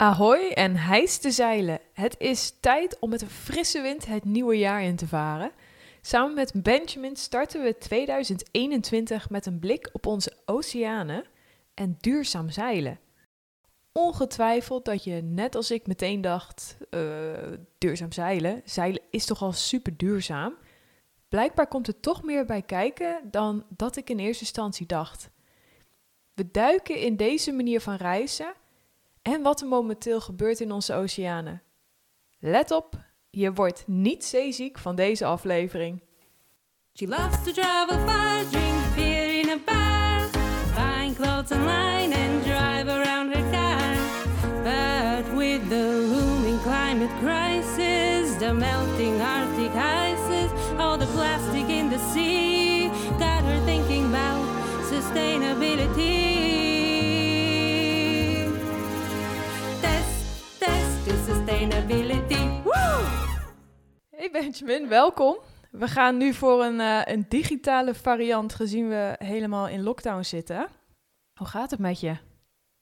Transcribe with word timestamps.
Ahoy 0.00 0.50
en 0.54 0.76
hijs 0.76 1.18
te 1.18 1.30
zeilen. 1.30 1.80
Het 1.92 2.14
is 2.18 2.54
tijd 2.60 2.98
om 2.98 3.10
met 3.10 3.22
een 3.22 3.30
frisse 3.30 3.80
wind 3.80 4.06
het 4.06 4.24
nieuwe 4.24 4.58
jaar 4.58 4.82
in 4.82 4.96
te 4.96 5.06
varen. 5.06 5.50
Samen 6.00 6.34
met 6.34 6.62
Benjamin 6.62 7.16
starten 7.16 7.62
we 7.62 7.78
2021 7.78 9.30
met 9.30 9.46
een 9.46 9.58
blik 9.58 9.90
op 9.92 10.06
onze 10.06 10.36
oceanen 10.46 11.24
en 11.74 11.96
duurzaam 12.00 12.50
zeilen. 12.50 13.00
Ongetwijfeld 13.92 14.84
dat 14.84 15.04
je 15.04 15.22
net 15.22 15.54
als 15.54 15.70
ik 15.70 15.86
meteen 15.86 16.20
dacht, 16.20 16.76
uh, 16.90 17.00
duurzaam 17.78 18.12
zeilen, 18.12 18.62
zeilen 18.64 19.02
is 19.10 19.24
toch 19.24 19.42
al 19.42 19.52
super 19.52 19.96
duurzaam. 19.96 20.54
Blijkbaar 21.28 21.68
komt 21.68 21.88
er 21.88 22.00
toch 22.00 22.22
meer 22.22 22.44
bij 22.44 22.62
kijken 22.62 23.20
dan 23.30 23.64
dat 23.68 23.96
ik 23.96 24.10
in 24.10 24.18
eerste 24.18 24.44
instantie 24.44 24.86
dacht. 24.86 25.30
We 26.34 26.50
duiken 26.50 26.96
in 26.96 27.16
deze 27.16 27.52
manier 27.52 27.80
van 27.80 27.94
reizen 27.94 28.54
en 29.32 29.42
wat 29.42 29.60
er 29.60 29.66
momenteel 29.66 30.20
gebeurt 30.20 30.60
in 30.60 30.72
onze 30.72 30.94
oceanen. 30.94 31.62
Let 32.38 32.70
op, 32.70 32.94
je 33.30 33.52
wordt 33.52 33.84
niet 33.86 34.24
zeeziek 34.24 34.78
van 34.78 34.96
deze 34.96 35.24
aflevering. 35.24 36.02
She 36.92 37.06
loves 37.06 37.44
to 37.44 37.52
travel 37.52 37.98
far, 38.06 38.48
drink 38.50 38.94
beer 38.94 39.40
in 39.40 39.48
a 39.48 39.58
bar, 39.64 40.20
find 40.74 41.16
clothes 41.16 41.50
online 41.50 42.14
and 42.14 42.42
drive 42.42 42.88
around 42.88 43.34
her 43.34 43.50
car. 43.50 43.96
But 44.62 45.36
with 45.36 45.68
the 45.68 46.08
looming 46.12 46.60
climate 46.62 47.12
crisis, 47.20 48.36
the 48.38 48.52
melting 48.52 49.20
Arctic 49.20 49.74
ices, 49.74 50.50
all 50.78 50.98
the 50.98 51.06
plastic 51.06 51.68
in 51.68 51.88
the 51.88 51.98
sea, 52.12 52.88
got 53.18 53.44
her 53.44 53.60
thinking 53.64 54.06
about 54.06 54.44
sustainability. 54.90 56.27
Sustainability. 61.16 62.62
Woo! 62.64 63.04
Hey 64.10 64.30
Benjamin, 64.30 64.88
welkom. 64.88 65.38
We 65.70 65.86
gaan 65.88 66.16
nu 66.16 66.32
voor 66.32 66.64
een, 66.64 66.80
uh, 66.80 67.00
een 67.04 67.26
digitale 67.28 67.94
variant, 67.94 68.54
gezien 68.54 68.88
we 68.88 69.14
helemaal 69.18 69.68
in 69.68 69.82
lockdown 69.82 70.22
zitten. 70.22 70.68
Hoe 71.34 71.46
gaat 71.46 71.70
het 71.70 71.80
met 71.80 72.00
je? 72.00 72.16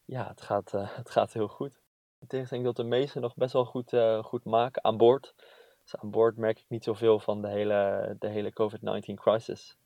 Ja, 0.05 0.29
het 0.29 0.41
gaat, 0.43 0.73
uh, 0.75 0.97
het 0.97 1.11
gaat 1.11 1.33
heel 1.33 1.49
goed. 1.49 1.81
In 2.21 2.27
tegenstelling 2.27 2.67
dat 2.67 2.77
de 2.77 2.85
meesten 2.85 3.21
nog 3.21 3.35
best 3.35 3.53
wel 3.53 3.65
goed, 3.65 3.93
uh, 3.93 4.25
goed 4.25 4.45
maken 4.45 4.85
aan 4.85 4.97
boord. 4.97 5.35
Dus 5.83 5.97
aan 5.97 6.11
boord 6.11 6.37
merk 6.37 6.59
ik 6.59 6.65
niet 6.69 6.85
zoveel 6.85 7.19
van 7.19 7.43
de 7.43 7.49
hele, 7.49 8.15
de 8.19 8.29
hele 8.29 8.53
COVID-19 8.53 9.15
crisis. 9.15 9.77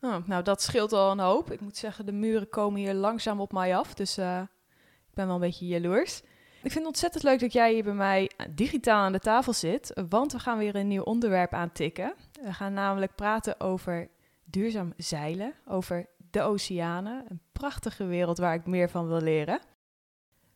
Oh, 0.00 0.26
nou, 0.26 0.42
dat 0.42 0.62
scheelt 0.62 0.92
al 0.92 1.10
een 1.10 1.18
hoop. 1.18 1.50
Ik 1.50 1.60
moet 1.60 1.76
zeggen, 1.76 2.06
de 2.06 2.12
muren 2.12 2.48
komen 2.48 2.80
hier 2.80 2.94
langzaam 2.94 3.40
op 3.40 3.52
mij 3.52 3.76
af. 3.76 3.94
Dus 3.94 4.18
ik 4.18 5.14
ben 5.14 5.26
wel 5.26 5.34
een 5.34 5.40
beetje 5.40 5.66
jaloers. 5.66 6.22
Ik 6.62 6.72
vind 6.72 6.74
het 6.74 6.86
ontzettend 6.86 7.22
leuk 7.22 7.40
dat 7.40 7.52
jij 7.52 7.72
hier 7.72 7.84
bij 7.84 7.92
mij 7.92 8.30
digitaal 8.50 9.00
aan 9.00 9.12
de 9.12 9.18
tafel 9.18 9.52
zit, 9.52 10.02
want 10.08 10.32
we 10.32 10.38
gaan 10.38 10.58
weer 10.58 10.74
een 10.74 10.88
nieuw 10.88 11.02
onderwerp 11.02 11.52
aantikken. 11.52 12.14
We 12.42 12.52
gaan 12.52 12.72
namelijk 12.72 13.14
praten 13.14 13.60
over 13.60 14.08
duurzaam 14.44 14.92
zeilen, 14.96 15.54
over 15.66 16.06
de 16.30 16.42
oceanen, 16.42 17.24
een 17.28 17.40
prachtige 17.52 18.06
wereld 18.06 18.38
waar 18.38 18.54
ik 18.54 18.66
meer 18.66 18.90
van 18.90 19.08
wil 19.08 19.20
leren. 19.20 19.60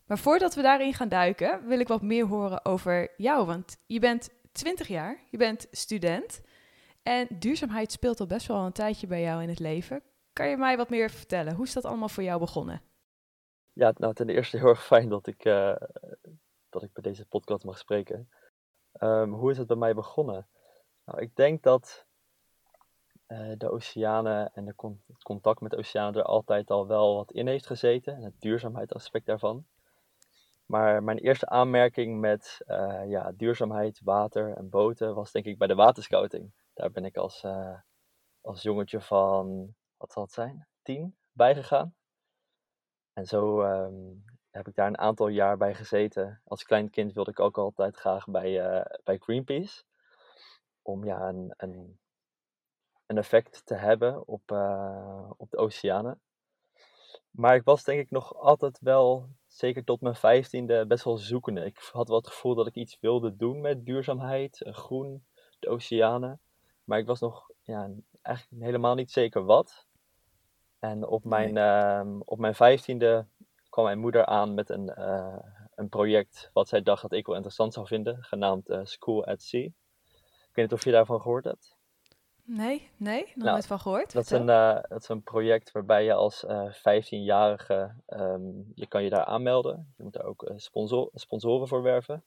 Maar 0.05 0.17
voordat 0.17 0.55
we 0.55 0.61
daarin 0.61 0.93
gaan 0.93 1.09
duiken, 1.09 1.67
wil 1.67 1.79
ik 1.79 1.87
wat 1.87 2.01
meer 2.01 2.25
horen 2.25 2.65
over 2.65 3.11
jou, 3.17 3.45
want 3.45 3.77
je 3.85 3.99
bent 3.99 4.29
20 4.51 4.87
jaar, 4.87 5.17
je 5.29 5.37
bent 5.37 5.67
student 5.71 6.41
en 7.03 7.27
duurzaamheid 7.39 7.91
speelt 7.91 8.19
al 8.19 8.25
best 8.25 8.47
wel 8.47 8.65
een 8.65 8.71
tijdje 8.71 9.07
bij 9.07 9.21
jou 9.21 9.41
in 9.41 9.49
het 9.49 9.59
leven. 9.59 10.01
Kan 10.33 10.47
je 10.47 10.57
mij 10.57 10.77
wat 10.77 10.89
meer 10.89 11.09
vertellen? 11.09 11.55
Hoe 11.55 11.65
is 11.65 11.73
dat 11.73 11.85
allemaal 11.85 12.09
voor 12.09 12.23
jou 12.23 12.39
begonnen? 12.39 12.81
Ja, 13.73 13.93
nou 13.95 14.13
ten 14.13 14.29
eerste 14.29 14.57
heel 14.57 14.67
erg 14.67 14.85
fijn 14.85 15.09
dat 15.09 15.27
ik, 15.27 15.45
uh, 15.45 15.75
dat 16.69 16.83
ik 16.83 16.93
bij 16.93 17.03
deze 17.03 17.25
podcast 17.25 17.63
mag 17.63 17.77
spreken. 17.77 18.29
Um, 18.99 19.33
hoe 19.33 19.51
is 19.51 19.57
het 19.57 19.67
bij 19.67 19.77
mij 19.77 19.93
begonnen? 19.93 20.47
Nou, 21.05 21.21
ik 21.21 21.35
denk 21.35 21.63
dat 21.63 22.05
uh, 23.27 23.53
de 23.57 23.71
oceanen 23.71 24.53
en 24.53 24.65
de 24.65 24.73
het 25.07 25.23
contact 25.23 25.61
met 25.61 25.71
de 25.71 25.77
oceanen 25.77 26.15
er 26.15 26.23
altijd 26.23 26.71
al 26.71 26.87
wel 26.87 27.15
wat 27.15 27.31
in 27.31 27.47
heeft 27.47 27.65
gezeten. 27.65 28.15
En 28.15 28.23
het 28.23 28.41
duurzaamheidsaspect 28.41 29.25
daarvan. 29.25 29.65
Maar 30.65 31.03
mijn 31.03 31.17
eerste 31.17 31.47
aanmerking 31.47 32.19
met 32.19 32.61
uh, 32.67 33.01
ja, 33.05 33.31
duurzaamheid, 33.31 34.01
water 34.03 34.57
en 34.57 34.69
boten 34.69 35.15
was 35.15 35.31
denk 35.31 35.45
ik 35.45 35.57
bij 35.57 35.67
de 35.67 35.75
waterscouting. 35.75 36.51
Daar 36.73 36.91
ben 36.91 37.05
ik 37.05 37.17
als, 37.17 37.45
als 38.41 38.61
jongetje 38.61 39.01
van, 39.01 39.75
wat 39.97 40.11
zal 40.11 40.23
het 40.23 40.31
zijn, 40.31 40.67
tien 40.81 41.15
bijgegaan. 41.31 41.95
En 43.13 43.25
zo 43.25 43.61
ehm, 43.61 43.93
heb 44.51 44.67
ik 44.67 44.75
daar 44.75 44.87
een 44.87 44.97
aantal 44.97 45.27
jaar 45.27 45.57
bij 45.57 45.75
gezeten. 45.75 46.41
Als 46.45 46.63
klein 46.63 46.89
kind 46.89 47.13
wilde 47.13 47.31
ik 47.31 47.39
ook 47.39 47.57
altijd 47.57 47.97
graag 47.97 48.27
bij, 48.27 48.77
uh, 48.77 48.85
bij 49.03 49.17
Greenpeace. 49.17 49.83
Om 50.81 51.03
ja, 51.03 51.27
een, 51.27 51.53
een, 51.57 51.99
een 53.05 53.17
effect 53.17 53.65
te 53.65 53.75
hebben 53.75 54.27
op, 54.27 54.51
uh, 54.51 55.31
op 55.37 55.49
de 55.51 55.57
oceanen. 55.57 56.21
Maar 57.31 57.55
ik 57.55 57.63
was 57.63 57.83
denk 57.83 57.99
ik 57.99 58.09
nog 58.09 58.35
altijd 58.35 58.79
wel, 58.79 59.29
zeker 59.47 59.83
tot 59.83 60.01
mijn 60.01 60.15
vijftiende, 60.15 60.85
best 60.85 61.03
wel 61.03 61.17
zoekende. 61.17 61.65
Ik 61.65 61.77
had 61.91 62.07
wel 62.07 62.17
het 62.17 62.27
gevoel 62.27 62.55
dat 62.55 62.67
ik 62.67 62.75
iets 62.75 62.97
wilde 62.99 63.35
doen 63.35 63.61
met 63.61 63.85
duurzaamheid, 63.85 64.61
eh, 64.61 64.73
groen, 64.73 65.25
de 65.59 65.69
oceanen. 65.69 66.39
Maar 66.83 66.99
ik 66.99 67.05
was 67.05 67.19
nog 67.19 67.49
ja, 67.61 67.89
eigenlijk 68.21 68.63
helemaal 68.63 68.95
niet 68.95 69.11
zeker 69.11 69.45
wat. 69.45 69.87
En 70.83 71.07
op 71.07 71.23
mijn, 71.23 71.55
uh, 71.55 72.19
op 72.25 72.39
mijn 72.39 72.55
vijftiende 72.55 73.25
kwam 73.69 73.85
mijn 73.85 73.99
moeder 73.99 74.25
aan 74.25 74.53
met 74.53 74.69
een, 74.69 74.93
uh, 74.97 75.39
een 75.75 75.89
project 75.89 76.49
wat 76.53 76.67
zij 76.67 76.81
dacht 76.81 77.01
dat 77.01 77.13
ik 77.13 77.25
wel 77.25 77.35
interessant 77.35 77.73
zou 77.73 77.87
vinden, 77.87 78.23
genaamd 78.23 78.69
uh, 78.69 78.79
School 78.83 79.25
at 79.25 79.41
Sea. 79.41 79.61
Ik 79.61 80.53
weet 80.53 80.65
niet 80.65 80.73
of 80.73 80.83
je 80.83 80.91
daarvan 80.91 81.21
gehoord 81.21 81.43
hebt. 81.43 81.77
Nee, 82.45 82.89
nee, 82.97 83.21
nog 83.21 83.35
nou, 83.35 83.49
nooit 83.49 83.65
van 83.65 83.79
gehoord. 83.79 84.13
Dat 84.13 84.23
is, 84.23 84.31
een, 84.31 84.47
uh, 84.47 84.79
dat 84.87 85.01
is 85.01 85.09
een 85.09 85.23
project 85.23 85.71
waarbij 85.71 86.03
je 86.03 86.13
als 86.13 86.45
15-jarige, 86.71 87.93
um, 88.07 88.19
ehm, 88.19 88.41
je 88.75 88.87
kan 88.87 89.03
je 89.03 89.09
daar 89.09 89.25
aanmelden. 89.25 89.93
Je 89.97 90.03
moet 90.03 90.13
daar 90.13 90.25
ook 90.25 90.51
sponsor, 90.55 91.09
sponsoren 91.13 91.67
voor 91.67 91.81
werven. 91.81 92.23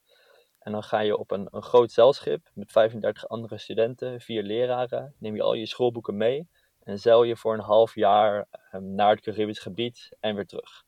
En 0.59 0.73
dan 0.73 0.83
ga 0.83 0.99
je 0.99 1.17
op 1.17 1.31
een, 1.31 1.49
een 1.51 1.63
groot 1.63 1.93
zeilschip 1.93 2.51
met 2.55 2.73
35 2.73 3.29
andere 3.29 3.59
studenten, 3.59 4.21
vier 4.21 4.43
leraren. 4.43 5.15
Neem 5.19 5.35
je 5.35 5.43
al 5.43 5.55
je 5.55 5.67
schoolboeken 5.67 6.17
mee. 6.17 6.49
En 6.87 6.99
zeil 6.99 7.23
je 7.23 7.37
voor 7.37 7.55
een 7.55 7.61
half 7.61 7.95
jaar 7.95 8.47
um, 8.73 8.95
naar 8.95 9.11
het 9.11 9.21
Caribisch 9.21 9.59
gebied 9.59 10.17
en 10.21 10.35
weer 10.35 10.47
terug. 10.47 10.85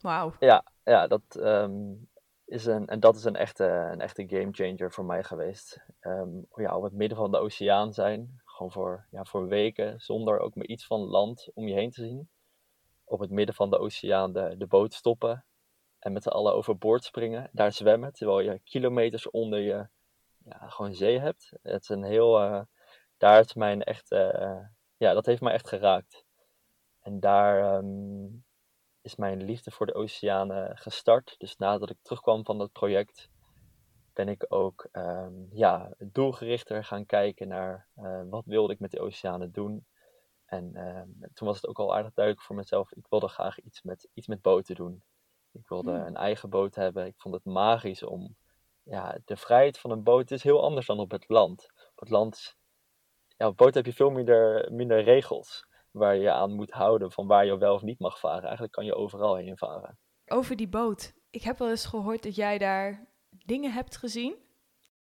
Wauw. 0.00 0.34
Ja, 0.38 0.64
ja 0.84 1.06
dat, 1.06 1.22
um, 1.38 2.08
is 2.44 2.66
een, 2.66 2.86
en 2.86 3.00
dat 3.00 3.16
is 3.16 3.24
een 3.24 3.36
echte, 3.36 3.64
een 3.64 4.00
echte 4.00 4.28
game 4.28 4.52
changer 4.52 4.92
voor 4.92 5.04
mij 5.04 5.22
geweest. 5.24 5.84
Um, 6.00 6.46
ja, 6.54 6.76
op 6.76 6.82
het 6.82 6.92
midden 6.92 7.18
van 7.18 7.30
de 7.30 7.38
oceaan 7.38 7.92
zijn, 7.92 8.40
gewoon 8.44 8.72
voor, 8.72 9.06
ja, 9.10 9.24
voor 9.24 9.46
weken, 9.46 10.00
zonder 10.00 10.38
ook 10.38 10.54
maar 10.54 10.66
iets 10.66 10.86
van 10.86 11.00
land 11.00 11.50
om 11.54 11.68
je 11.68 11.74
heen 11.74 11.90
te 11.90 12.02
zien. 12.02 12.28
Op 13.04 13.20
het 13.20 13.30
midden 13.30 13.54
van 13.54 13.70
de 13.70 13.78
oceaan 13.78 14.32
de, 14.32 14.54
de 14.56 14.66
boot 14.66 14.94
stoppen 14.94 15.44
en 15.98 16.12
met 16.12 16.22
z'n 16.22 16.28
allen 16.28 16.54
overboord 16.54 17.04
springen, 17.04 17.50
daar 17.52 17.72
zwemmen, 17.72 18.12
terwijl 18.12 18.40
je 18.40 18.60
kilometers 18.64 19.30
onder 19.30 19.58
je 19.58 19.88
ja, 20.44 20.68
gewoon 20.68 20.94
zee 20.94 21.20
hebt. 21.20 21.52
Het 21.62 21.82
is 21.82 21.88
een 21.88 22.04
heel, 22.04 22.42
uh, 22.42 22.62
daar 23.16 23.40
is 23.40 23.54
mijn 23.54 23.82
echte... 23.82 24.38
Uh, 24.40 24.68
ja, 25.02 25.14
dat 25.14 25.26
heeft 25.26 25.40
mij 25.40 25.52
echt 25.52 25.68
geraakt. 25.68 26.24
En 27.00 27.20
daar 27.20 27.76
um, 27.76 28.44
is 29.00 29.16
mijn 29.16 29.42
liefde 29.42 29.70
voor 29.70 29.86
de 29.86 29.94
oceanen 29.94 30.76
gestart. 30.76 31.34
Dus 31.38 31.56
nadat 31.56 31.90
ik 31.90 31.98
terugkwam 32.02 32.44
van 32.44 32.58
dat 32.58 32.72
project, 32.72 33.30
ben 34.12 34.28
ik 34.28 34.44
ook 34.48 34.88
um, 34.92 35.48
ja, 35.52 35.94
doelgerichter 35.98 36.84
gaan 36.84 37.06
kijken 37.06 37.48
naar 37.48 37.88
uh, 37.96 38.22
wat 38.30 38.44
wilde 38.44 38.72
ik 38.72 38.78
met 38.78 38.90
de 38.90 39.00
oceanen 39.00 39.52
doen. 39.52 39.86
En 40.44 40.70
uh, 40.74 41.28
toen 41.34 41.48
was 41.48 41.56
het 41.56 41.66
ook 41.66 41.78
al 41.78 41.94
aardig 41.94 42.12
duidelijk 42.12 42.46
voor 42.46 42.56
mezelf, 42.56 42.92
ik 42.92 43.06
wilde 43.08 43.28
graag 43.28 43.60
iets 43.60 43.82
met, 43.82 44.08
iets 44.14 44.26
met 44.26 44.42
boten 44.42 44.74
doen. 44.74 45.02
Ik 45.52 45.68
wilde 45.68 45.92
hmm. 45.92 46.06
een 46.06 46.16
eigen 46.16 46.50
boot 46.50 46.74
hebben. 46.74 47.06
Ik 47.06 47.14
vond 47.16 47.34
het 47.34 47.44
magisch 47.44 48.02
om, 48.02 48.36
ja, 48.82 49.18
de 49.24 49.36
vrijheid 49.36 49.78
van 49.78 49.90
een 49.90 50.02
boot 50.02 50.30
is 50.30 50.42
heel 50.42 50.62
anders 50.62 50.86
dan 50.86 50.98
op 50.98 51.10
het 51.10 51.28
land. 51.28 51.72
Op 51.90 52.00
het 52.00 52.10
land 52.10 52.56
ja, 53.42 53.48
op 53.48 53.56
boot 53.56 53.74
heb 53.74 53.86
je 53.86 53.92
veel 53.92 54.10
minder, 54.10 54.72
minder 54.72 55.02
regels 55.02 55.66
waar 55.90 56.16
je 56.16 56.30
aan 56.30 56.52
moet 56.52 56.70
houden 56.70 57.12
van 57.12 57.26
waar 57.26 57.46
je 57.46 57.58
wel 57.58 57.74
of 57.74 57.82
niet 57.82 57.98
mag 57.98 58.18
varen. 58.18 58.42
Eigenlijk 58.42 58.72
kan 58.72 58.84
je 58.84 58.94
overal 58.94 59.36
heen 59.36 59.58
varen. 59.58 59.98
Over 60.26 60.56
die 60.56 60.68
boot. 60.68 61.12
Ik 61.30 61.42
heb 61.42 61.58
wel 61.58 61.68
eens 61.68 61.86
gehoord 61.86 62.22
dat 62.22 62.34
jij 62.34 62.58
daar 62.58 63.06
dingen 63.44 63.72
hebt 63.72 63.96
gezien 63.96 64.36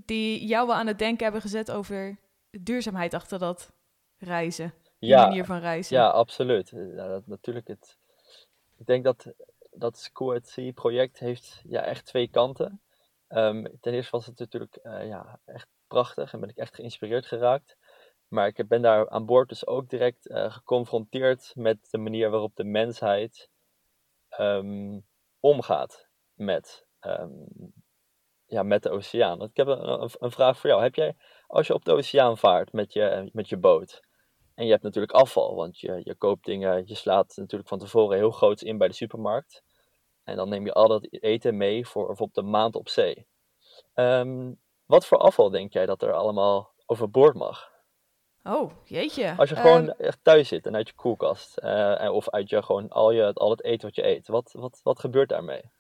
die 0.04 0.46
jou 0.46 0.66
wel 0.66 0.76
aan 0.76 0.86
het 0.86 0.98
denken 0.98 1.22
hebben 1.22 1.40
gezet 1.40 1.70
over 1.70 2.18
de 2.50 2.62
duurzaamheid 2.62 3.14
achter 3.14 3.38
dat 3.38 3.72
reizen. 4.16 4.74
Die 4.98 5.08
ja, 5.08 5.26
manier 5.26 5.44
van 5.44 5.58
reizen. 5.58 5.96
Ja, 5.96 6.08
absoluut. 6.08 6.68
Ja, 6.70 7.08
dat, 7.08 7.26
natuurlijk 7.26 7.68
het, 7.68 7.98
ik 8.76 8.86
denk 8.86 9.04
dat 9.04 9.32
dat 9.70 9.98
School 9.98 10.34
at 10.34 10.48
Sea 10.48 10.72
project 10.72 11.18
heeft 11.18 11.62
ja, 11.64 11.82
echt 11.82 12.04
twee 12.04 12.28
kanten. 12.28 12.80
Um, 13.28 13.78
ten 13.80 13.92
eerste 13.92 14.16
was 14.16 14.26
het 14.26 14.38
natuurlijk 14.38 14.78
uh, 14.82 15.06
ja, 15.06 15.40
echt 15.44 15.68
prachtig 15.86 16.32
en 16.32 16.40
ben 16.40 16.48
ik 16.48 16.56
echt 16.56 16.74
geïnspireerd 16.74 17.26
geraakt. 17.26 17.76
Maar 18.28 18.46
ik 18.46 18.68
ben 18.68 18.82
daar 18.82 19.08
aan 19.08 19.26
boord 19.26 19.48
dus 19.48 19.66
ook 19.66 19.90
direct 19.90 20.28
uh, 20.28 20.52
geconfronteerd 20.52 21.52
met 21.54 21.90
de 21.90 21.98
manier 21.98 22.30
waarop 22.30 22.56
de 22.56 22.64
mensheid 22.64 23.50
um, 24.38 25.06
omgaat 25.40 26.08
met 26.34 26.86
ehm, 27.00 27.30
ja, 28.46 28.62
met 28.62 28.82
de 28.82 28.90
oceaan. 28.90 29.42
Ik 29.42 29.56
heb 29.56 29.66
een, 29.66 30.10
een, 30.18 30.30
vraag 30.30 30.58
voor 30.58 30.70
jou. 30.70 30.82
Heb 30.82 30.94
jij, 30.94 31.16
als 31.46 31.66
je 31.66 31.74
op 31.74 31.84
de 31.84 31.92
oceaan 31.92 32.38
vaart 32.38 32.72
met 32.72 32.92
je, 32.92 33.30
met 33.32 33.48
je 33.48 33.56
boot, 33.56 34.00
en 34.54 34.64
je 34.64 34.70
hebt 34.70 34.82
natuurlijk 34.82 35.12
afval, 35.12 35.54
want 35.54 35.78
je, 35.78 36.00
je 36.04 36.14
koopt 36.14 36.44
dingen, 36.44 36.82
je 36.86 36.94
slaat 36.94 37.36
natuurlijk 37.36 37.68
van 37.68 37.78
tevoren 37.78 38.16
heel 38.16 38.30
groots 38.30 38.62
in 38.62 38.78
bij 38.78 38.88
de 38.88 38.94
supermarkt. 38.94 39.62
En 40.24 40.36
dan 40.36 40.48
neem 40.48 40.64
je 40.64 40.72
al 40.72 40.88
dat 40.88 41.06
eten 41.10 41.56
mee 41.56 41.86
voor 41.86 42.06
bijvoorbeeld 42.06 42.46
de 42.46 42.50
maand 42.50 42.74
op 42.74 42.88
zee. 42.88 43.26
Ehm, 43.94 44.52
wat 44.86 45.06
voor 45.06 45.18
afval 45.18 45.50
denk 45.50 45.72
jij 45.72 45.86
dat 45.86 46.02
er 46.02 46.12
allemaal 46.12 46.72
overboord 46.86 47.34
mag? 47.34 47.75
Oh, 48.46 48.70
jeetje. 48.84 49.34
Als 49.36 49.48
je 49.48 49.56
gewoon 49.56 49.90
ehm, 49.90 50.00
echt 50.00 50.18
thuis 50.22 50.48
zit 50.48 50.66
en 50.66 50.74
uit 50.76 50.88
je 50.88 50.94
koelkast, 50.94 51.58
uh, 51.64 52.08
of 52.12 52.30
uit 52.30 52.48
je 52.48 52.62
gewoon 52.62 52.88
al, 52.88 53.10
je, 53.10 53.32
al 53.32 53.50
het 53.50 53.64
eten 53.64 53.86
wat 53.86 53.96
je 53.96 54.06
eet, 54.06 54.28
wat, 54.28 54.50
wat, 54.52 54.80
wat 54.82 54.98
gebeurt 54.98 55.28
daarmee? 55.28 55.70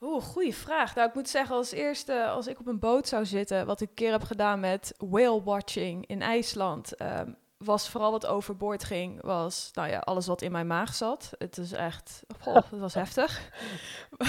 Oeh, 0.00 0.22
goede 0.22 0.52
vraag. 0.52 0.94
Nou, 0.94 1.08
ik 1.08 1.14
moet 1.14 1.28
zeggen, 1.28 1.56
als 1.56 1.72
eerste, 1.72 2.26
als 2.28 2.46
ik 2.46 2.60
op 2.60 2.66
een 2.66 2.78
boot 2.78 3.08
zou 3.08 3.26
zitten, 3.26 3.66
wat 3.66 3.80
ik 3.80 3.88
een 3.88 3.94
keer 3.94 4.10
heb 4.10 4.22
gedaan 4.22 4.60
met 4.60 4.94
whale 4.98 5.42
watching 5.42 6.06
in 6.06 6.22
IJsland, 6.22 6.96
ehm, 6.96 7.32
was 7.56 7.88
vooral 7.88 8.10
wat 8.10 8.26
overboord 8.26 8.84
ging, 8.84 9.22
was 9.22 9.70
nou 9.72 9.88
ja, 9.88 9.98
alles 9.98 10.26
wat 10.26 10.42
in 10.42 10.52
mijn 10.52 10.66
maag 10.66 10.94
zat. 10.94 11.32
Het 11.38 11.58
is 11.58 11.72
echt, 11.72 12.22
goh, 12.38 12.54
het 12.70 12.80
was 12.80 12.94
heftig. 12.94 13.50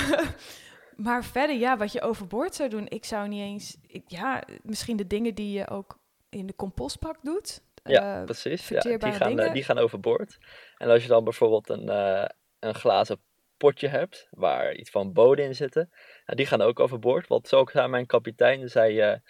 maar 0.96 1.24
verder, 1.24 1.56
ja, 1.56 1.78
wat 1.78 1.92
je 1.92 2.02
overboord 2.02 2.56
zou 2.56 2.69
doen, 2.69 2.88
ik 2.88 3.06
zou 3.06 3.28
niet 3.28 3.42
eens, 3.42 3.78
ja, 4.08 4.44
misschien 4.63 4.98
de 4.98 5.08
dingen 5.08 5.36
die 5.36 5.58
je 5.58 5.69
ook 5.69 6.00
in 6.31 6.48
de 6.48 6.56
compostbak 6.56 7.18
doet. 7.22 7.62
Ja, 7.83 8.19
uh, 8.19 8.25
precies. 8.25 8.68
Ja, 8.68 8.80
die, 8.80 9.12
gaan, 9.12 9.39
uh, 9.39 9.54
die 9.54 9.63
gaan 9.63 9.78
overboord. 9.78 10.38
En 10.78 10.89
als 10.89 11.01
je 11.01 11.07
dan 11.07 11.24
bijvoorbeeld 11.24 11.69
een, 11.69 11.88
uh, 11.88 12.25
een 12.60 12.75
glazen 12.75 13.22
potje 13.57 13.88
hebt, 13.88 14.28
waar 14.31 14.75
iets 14.75 14.89
van 14.89 15.13
boden 15.13 15.45
in 15.45 15.56
zitten, 15.56 15.89
nou, 16.25 16.38
die 16.38 16.45
gaan 16.45 16.62
ook 16.62 16.80
overboord. 16.80 17.28
Want 17.28 17.48
zo 17.48 17.66
zei 17.72 17.88
mijn 17.88 18.06
kapitein, 18.06 18.69
zei 18.69 19.22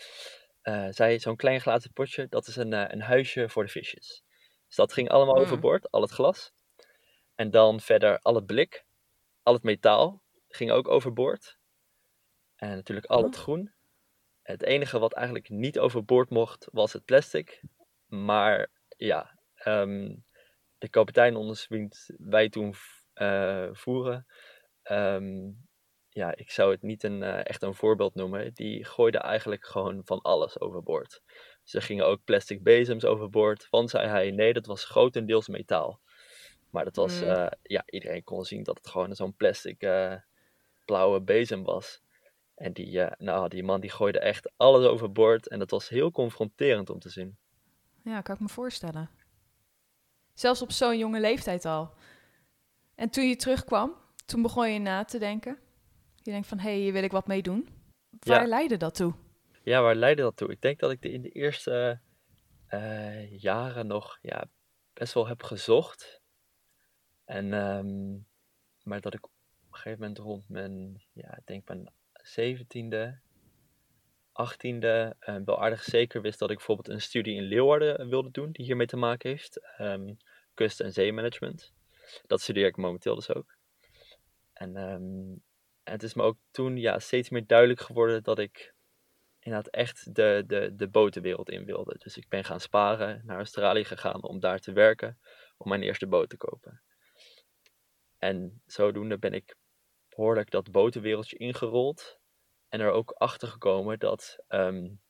uh, 0.63 0.87
zei 0.89 1.19
zo'n 1.19 1.35
klein 1.35 1.61
glazen 1.61 1.93
potje, 1.93 2.27
dat 2.29 2.47
is 2.47 2.55
een, 2.55 2.71
uh, 2.71 2.85
een 2.87 3.01
huisje 3.01 3.49
voor 3.49 3.63
de 3.63 3.69
visjes. 3.69 4.23
Dus 4.67 4.75
dat 4.75 4.93
ging 4.93 5.09
allemaal 5.09 5.35
mm. 5.35 5.41
overboord, 5.41 5.91
al 5.91 6.01
het 6.01 6.11
glas. 6.11 6.53
En 7.35 7.51
dan 7.51 7.79
verder 7.79 8.19
al 8.19 8.35
het 8.35 8.45
blik, 8.45 8.85
al 9.43 9.53
het 9.53 9.63
metaal 9.63 10.21
ging 10.49 10.71
ook 10.71 10.87
overboord. 10.87 11.57
En 12.55 12.69
natuurlijk 12.69 13.07
al 13.07 13.23
het 13.23 13.35
oh. 13.35 13.41
groen. 13.41 13.73
Het 14.41 14.63
enige 14.63 14.99
wat 14.99 15.13
eigenlijk 15.13 15.49
niet 15.49 15.79
overboord 15.79 16.29
mocht, 16.29 16.67
was 16.71 16.93
het 16.93 17.05
plastic. 17.05 17.61
Maar 18.07 18.71
ja, 18.97 19.39
um, 19.65 20.25
de 20.77 20.89
kapitein 20.89 21.35
onder 21.35 21.67
wij 22.17 22.49
toen 22.49 22.73
uh, 23.15 23.69
voeren, 23.71 24.25
um, 24.91 25.69
ja, 26.09 26.35
ik 26.35 26.51
zou 26.51 26.71
het 26.71 26.81
niet 26.81 27.03
een, 27.03 27.21
uh, 27.21 27.45
echt 27.45 27.61
een 27.61 27.75
voorbeeld 27.75 28.15
noemen. 28.15 28.53
Die 28.53 28.85
gooide 28.85 29.17
eigenlijk 29.17 29.65
gewoon 29.65 30.01
van 30.05 30.21
alles 30.21 30.59
overboord. 30.59 31.21
Ze 31.63 31.81
gingen 31.81 32.05
ook 32.05 32.23
plastic 32.23 32.63
bezems 32.63 33.05
overboord. 33.05 33.67
Want 33.69 33.89
zei 33.89 34.07
hij, 34.07 34.31
nee, 34.31 34.53
dat 34.53 34.65
was 34.65 34.85
grotendeels 34.85 35.47
metaal. 35.47 36.01
Maar 36.69 36.83
dat 36.83 36.95
was, 36.95 37.21
uh, 37.21 37.47
ja, 37.61 37.83
iedereen 37.85 38.23
kon 38.23 38.45
zien 38.45 38.63
dat 38.63 38.77
het 38.77 38.87
gewoon 38.87 39.15
zo'n 39.15 39.35
plastic 39.35 39.77
blauwe 40.85 41.21
bezem 41.21 41.63
was. 41.63 42.01
En 42.61 42.73
die, 42.73 43.01
nou, 43.17 43.47
die 43.47 43.63
man 43.63 43.81
die 43.81 43.89
gooide 43.89 44.19
echt 44.19 44.51
alles 44.57 44.85
overboord. 44.85 45.47
En 45.47 45.59
dat 45.59 45.71
was 45.71 45.89
heel 45.89 46.11
confronterend 46.11 46.89
om 46.89 46.99
te 46.99 47.09
zien. 47.09 47.37
Ja, 48.03 48.21
kan 48.21 48.35
ik 48.35 48.41
me 48.41 48.49
voorstellen. 48.49 49.09
Zelfs 50.33 50.61
op 50.61 50.71
zo'n 50.71 50.97
jonge 50.97 51.19
leeftijd 51.19 51.65
al. 51.65 51.93
En 52.95 53.09
toen 53.09 53.27
je 53.27 53.35
terugkwam, 53.35 53.95
toen 54.25 54.41
begon 54.41 54.73
je 54.73 54.79
na 54.79 55.03
te 55.03 55.19
denken. 55.19 55.57
Je 56.15 56.31
denkt 56.31 56.47
van, 56.47 56.59
hé, 56.59 56.69
hey, 56.69 56.79
hier 56.79 56.93
wil 56.93 57.03
ik 57.03 57.11
wat 57.11 57.27
mee 57.27 57.41
doen. 57.41 57.69
Waar 58.19 58.47
leidde 58.47 58.77
dat 58.77 58.95
toe? 58.95 59.13
Ja, 59.63 59.81
waar 59.81 59.95
leidde 59.95 60.21
dat 60.21 60.37
toe? 60.37 60.51
Ik 60.51 60.61
denk 60.61 60.79
dat 60.79 60.91
ik 60.91 61.01
de, 61.01 61.11
in 61.11 61.21
de 61.21 61.29
eerste 61.29 61.99
uh, 62.69 63.39
jaren 63.39 63.87
nog 63.87 64.17
ja, 64.21 64.49
best 64.93 65.13
wel 65.13 65.27
heb 65.27 65.43
gezocht. 65.43 66.21
En, 67.25 67.53
um, 67.53 68.27
maar 68.83 69.01
dat 69.01 69.13
ik 69.13 69.25
op 69.25 69.31
een 69.67 69.75
gegeven 69.75 69.99
moment 69.99 70.17
rond 70.17 70.49
mijn, 70.49 71.03
ja, 71.13 71.37
ik 71.37 71.45
denk 71.45 71.67
mijn 71.67 71.91
zeventiende, 72.23 73.19
achttiende, 74.31 75.15
uh, 75.19 75.35
wel 75.45 75.61
aardig 75.61 75.83
zeker 75.83 76.21
wist 76.21 76.39
dat 76.39 76.49
ik 76.49 76.57
bijvoorbeeld 76.57 76.89
een 76.89 77.01
studie 77.01 77.35
in 77.35 77.43
Leeuwarden 77.43 78.09
wilde 78.09 78.31
doen, 78.31 78.51
die 78.51 78.65
hiermee 78.65 78.87
te 78.87 78.97
maken 78.97 79.29
heeft. 79.29 79.59
Um, 79.79 80.17
kust- 80.53 80.79
en 80.79 80.93
zeemanagement. 80.93 81.73
Dat 82.27 82.41
studeer 82.41 82.65
ik 82.65 82.77
momenteel 82.77 83.15
dus 83.15 83.33
ook. 83.33 83.57
En 84.53 84.75
en 85.83 85.93
het 85.93 86.03
is 86.03 86.13
me 86.13 86.23
ook 86.23 86.37
toen 86.51 86.77
ja, 86.77 86.99
steeds 86.99 87.29
meer 87.29 87.45
duidelijk 87.47 87.79
geworden 87.79 88.23
dat 88.23 88.39
ik 88.39 88.73
inderdaad 89.39 89.73
echt 89.73 90.15
de, 90.15 90.43
de, 90.47 90.75
de 90.75 90.87
botenwereld 90.87 91.49
in 91.49 91.65
wilde. 91.65 91.95
Dus 91.97 92.17
ik 92.17 92.29
ben 92.29 92.43
gaan 92.43 92.59
sparen, 92.59 93.21
naar 93.25 93.37
Australië 93.37 93.83
gegaan 93.83 94.23
om 94.23 94.39
daar 94.39 94.59
te 94.59 94.71
werken, 94.71 95.19
om 95.57 95.69
mijn 95.69 95.83
eerste 95.83 96.07
boot 96.07 96.29
te 96.29 96.37
kopen. 96.37 96.81
En 98.17 98.61
zodoende 98.65 99.17
ben 99.17 99.33
ik 99.33 99.55
behoorlijk 100.15 100.51
dat 100.51 100.71
botenwereldje 100.71 101.37
ingerold. 101.37 102.19
En 102.69 102.79
er 102.79 102.91
ook 102.91 103.11
achter 103.11 103.47
gekomen 103.47 103.99
dat 103.99 104.37
um, 104.49 105.01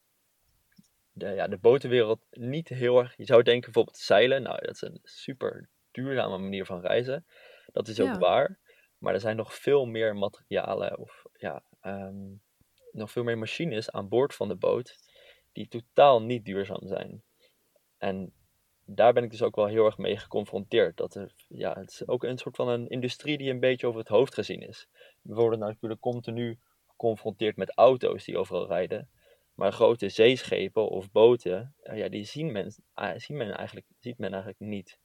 de, 1.11 1.29
ja, 1.29 1.47
de 1.47 1.57
botenwereld 1.57 2.25
niet 2.29 2.69
heel 2.69 2.99
erg. 2.99 3.17
Je 3.17 3.25
zou 3.25 3.43
denken 3.43 3.71
bijvoorbeeld 3.71 3.97
zeilen. 3.97 4.41
Nou, 4.41 4.61
dat 4.61 4.75
is 4.75 4.81
een 4.81 4.99
super 5.03 5.69
duurzame 5.91 6.37
manier 6.37 6.65
van 6.65 6.81
reizen. 6.81 7.25
Dat 7.65 7.87
is 7.87 7.99
ook 7.99 8.19
waar. 8.19 8.59
Maar 8.97 9.13
er 9.13 9.19
zijn 9.19 9.35
nog 9.35 9.53
veel 9.53 9.85
meer 9.85 10.15
materialen 10.15 10.97
of 10.97 11.25
ja, 11.33 11.63
ehm, 11.79 12.33
nog 12.91 13.11
veel 13.11 13.23
meer 13.23 13.37
machines 13.37 13.91
aan 13.91 14.09
boord 14.09 14.35
van 14.35 14.47
de 14.47 14.55
boot 14.55 14.97
die 15.51 15.67
totaal 15.67 16.21
niet 16.21 16.45
duurzaam 16.45 16.87
zijn. 16.87 17.23
En 17.97 18.33
daar 18.85 19.13
ben 19.13 19.23
ik 19.23 19.31
dus 19.31 19.41
ook 19.41 19.55
wel 19.55 19.65
heel 19.65 19.85
erg 19.85 19.97
mee 19.97 20.17
geconfronteerd. 20.17 20.97
Dat 20.97 21.15
er, 21.15 21.33
ja, 21.47 21.79
het 21.79 21.89
is 21.89 22.07
ook 22.07 22.23
een 22.23 22.37
soort 22.37 22.55
van 22.55 22.67
een 22.67 22.87
industrie 22.87 23.37
die 23.37 23.49
een 23.49 23.59
beetje 23.59 23.87
over 23.87 23.99
het 23.99 24.09
hoofd 24.09 24.33
gezien 24.33 24.61
is. 24.61 24.87
We 25.21 25.33
worden 25.33 25.59
natuurlijk 25.59 26.01
continu 26.01 26.59
geconfronteerd 26.87 27.55
met 27.55 27.71
auto's 27.75 28.23
die 28.23 28.37
overal 28.37 28.67
rijden. 28.67 29.09
Maar 29.53 29.71
grote 29.71 30.09
zeeschepen 30.09 30.89
of 30.89 31.11
boten, 31.11 31.75
eh, 31.81 31.97
ja, 31.97 32.09
die 32.09 32.23
zien 32.23 32.51
men, 32.51 32.73
uh, 32.95 33.11
zien 33.15 33.37
men 33.37 33.57
eigenlijk, 33.57 33.87
ziet 33.99 34.17
men 34.17 34.31
eigenlijk 34.31 34.59
niet. 34.59 34.99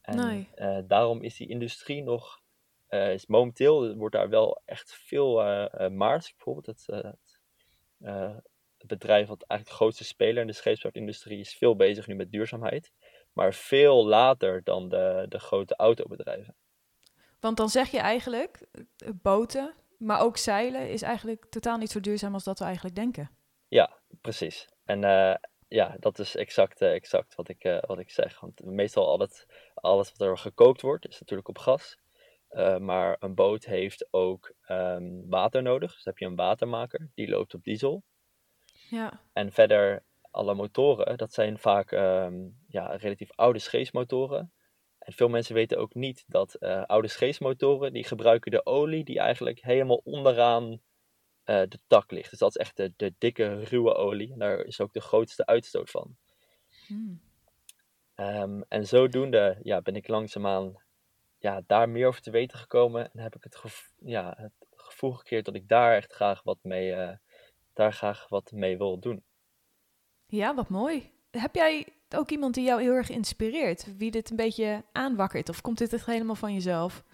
En 0.00 0.16
nee. 0.16 0.48
uh, 0.56 0.78
daarom 0.86 1.22
is 1.22 1.36
die 1.36 1.48
industrie 1.48 2.02
nog 2.02 2.42
uh, 2.88 3.12
is 3.12 3.26
momenteel 3.26 3.94
wordt 3.94 4.14
daar 4.14 4.28
wel 4.28 4.62
echt 4.64 4.94
veel 4.94 5.46
uh, 5.46 5.88
Maersk 5.88 6.36
bijvoorbeeld, 6.36 6.66
het, 6.66 6.88
bedrijf 8.86 9.28
wat 9.28 9.42
eigenlijk 9.42 9.70
de 9.70 9.84
grootste 9.84 10.04
speler 10.04 10.40
in 10.40 10.46
de 10.46 10.52
scheepsvaartindustrie 10.52 11.38
is 11.38 11.54
veel 11.54 11.76
bezig 11.76 12.06
nu 12.06 12.14
met 12.14 12.30
duurzaamheid. 12.30 12.92
Maar 13.32 13.54
veel 13.54 14.06
later 14.06 14.62
dan 14.64 14.88
de, 14.88 15.26
de 15.28 15.38
grote 15.38 15.76
autobedrijven. 15.76 16.54
Want 17.40 17.56
dan 17.56 17.68
zeg 17.68 17.90
je 17.90 17.98
eigenlijk, 17.98 18.66
boten, 19.22 19.74
maar 19.98 20.20
ook 20.20 20.36
zeilen 20.36 20.90
is 20.90 21.02
eigenlijk 21.02 21.44
totaal 21.44 21.78
niet 21.78 21.90
zo 21.90 22.00
duurzaam 22.00 22.34
als 22.34 22.44
dat 22.44 22.58
we 22.58 22.64
eigenlijk 22.64 22.94
denken. 22.94 23.30
Ja, 23.68 23.98
precies. 24.20 24.68
En 24.84 25.00
ja, 25.68 25.96
dat 25.98 26.18
is 26.18 26.36
exact, 26.36 26.80
exact 26.80 27.34
wat, 27.34 27.48
ik, 27.48 27.80
wat 27.86 27.98
ik 27.98 28.10
zeg. 28.10 28.40
Want 28.40 28.64
meestal 28.64 29.06
al 29.06 29.18
het, 29.18 29.46
alles 29.74 30.12
wat 30.12 30.28
er 30.28 30.38
gekookt 30.38 30.80
wordt, 30.80 31.08
is 31.08 31.20
natuurlijk 31.20 31.48
op 31.48 31.58
gas. 31.58 31.98
Maar 32.78 33.16
een 33.18 33.34
boot 33.34 33.64
heeft 33.64 34.08
ook 34.10 34.52
um, 34.68 35.28
water 35.28 35.62
nodig. 35.62 35.94
Dus 35.94 36.04
heb 36.04 36.18
je 36.18 36.26
een 36.26 36.36
watermaker, 36.36 37.10
die 37.14 37.28
loopt 37.28 37.54
op 37.54 37.64
diesel. 37.64 38.02
Ja. 38.90 39.20
En 39.32 39.52
verder, 39.52 40.02
alle 40.30 40.54
motoren, 40.54 41.16
dat 41.16 41.32
zijn 41.32 41.58
vaak 41.58 41.90
um, 41.90 42.61
ja, 42.72 42.96
relatief 42.96 43.30
oude 43.34 43.58
scheepsmotoren. 43.58 44.52
En 44.98 45.12
veel 45.12 45.28
mensen 45.28 45.54
weten 45.54 45.78
ook 45.78 45.94
niet 45.94 46.24
dat 46.26 46.56
uh, 46.60 46.82
oude 46.84 47.08
scheepsmotoren, 47.08 47.92
die 47.92 48.04
gebruiken 48.04 48.50
de 48.50 48.66
olie 48.66 49.04
die 49.04 49.18
eigenlijk 49.18 49.62
helemaal 49.62 50.00
onderaan 50.04 50.70
uh, 50.70 50.78
de 51.44 51.78
tak 51.86 52.10
ligt. 52.10 52.30
Dus 52.30 52.38
dat 52.38 52.48
is 52.48 52.56
echt 52.56 52.76
de, 52.76 52.92
de 52.96 53.14
dikke, 53.18 53.64
ruwe 53.64 53.94
olie. 53.94 54.32
En 54.32 54.38
daar 54.38 54.60
is 54.60 54.80
ook 54.80 54.92
de 54.92 55.00
grootste 55.00 55.46
uitstoot 55.46 55.90
van. 55.90 56.16
Hmm. 56.86 57.20
Um, 58.16 58.64
en 58.68 58.86
zodoende 58.86 59.58
ja, 59.62 59.82
ben 59.82 59.96
ik 59.96 60.08
langzaamaan 60.08 60.82
ja, 61.38 61.62
daar 61.66 61.88
meer 61.88 62.06
over 62.06 62.22
te 62.22 62.30
weten 62.30 62.58
gekomen. 62.58 63.12
En 63.12 63.18
heb 63.18 63.36
ik 63.36 63.44
het, 63.44 63.56
gevo 63.56 63.82
ja, 63.98 64.34
het 64.36 64.52
gevoel 64.70 65.12
gekeerd 65.12 65.44
dat 65.44 65.54
ik 65.54 65.68
daar 65.68 65.96
echt 65.96 66.12
graag 66.12 66.42
wat 66.42 66.58
mee, 66.62 66.92
uh, 66.94 67.12
daar 67.72 67.92
graag 67.92 68.28
wat 68.28 68.52
mee 68.52 68.78
wil 68.78 68.98
doen. 68.98 69.24
Ja, 70.26 70.54
wat 70.54 70.68
mooi. 70.68 71.10
Heb 71.30 71.54
jij 71.54 71.88
ook 72.16 72.30
iemand 72.30 72.54
die 72.54 72.64
jou 72.64 72.82
heel 72.82 72.92
erg 72.92 73.10
inspireert? 73.10 73.96
Wie 73.96 74.10
dit 74.10 74.30
een 74.30 74.36
beetje 74.36 74.84
aanwakkert? 74.92 75.48
Of 75.48 75.60
komt 75.60 75.78
dit 75.78 75.92
echt 75.92 76.06
helemaal 76.06 76.34
van 76.34 76.52
jezelf? 76.52 77.04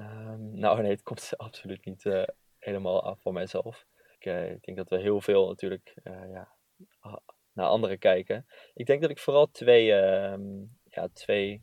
Um, 0.00 0.58
nou 0.58 0.82
nee, 0.82 0.90
het 0.90 1.02
komt 1.02 1.32
absoluut 1.36 1.84
niet 1.84 2.04
uh, 2.04 2.22
helemaal 2.58 3.02
af 3.02 3.20
van 3.20 3.32
mijzelf. 3.32 3.86
Ik, 4.18 4.26
uh, 4.26 4.50
ik, 4.50 4.62
denk 4.62 4.76
dat 4.76 4.88
we 4.90 4.98
heel 4.98 5.20
veel 5.20 5.46
natuurlijk 5.48 5.94
ja, 6.04 6.48
naar 7.52 7.66
anderen 7.66 7.98
kijken. 7.98 8.46
Ik 8.74 8.86
denk 8.86 9.00
dat 9.00 9.10
ik 9.10 9.18
vooral 9.18 9.50
twee, 9.50 9.92
um, 9.92 10.78
ja, 10.84 11.08
twee 11.12 11.62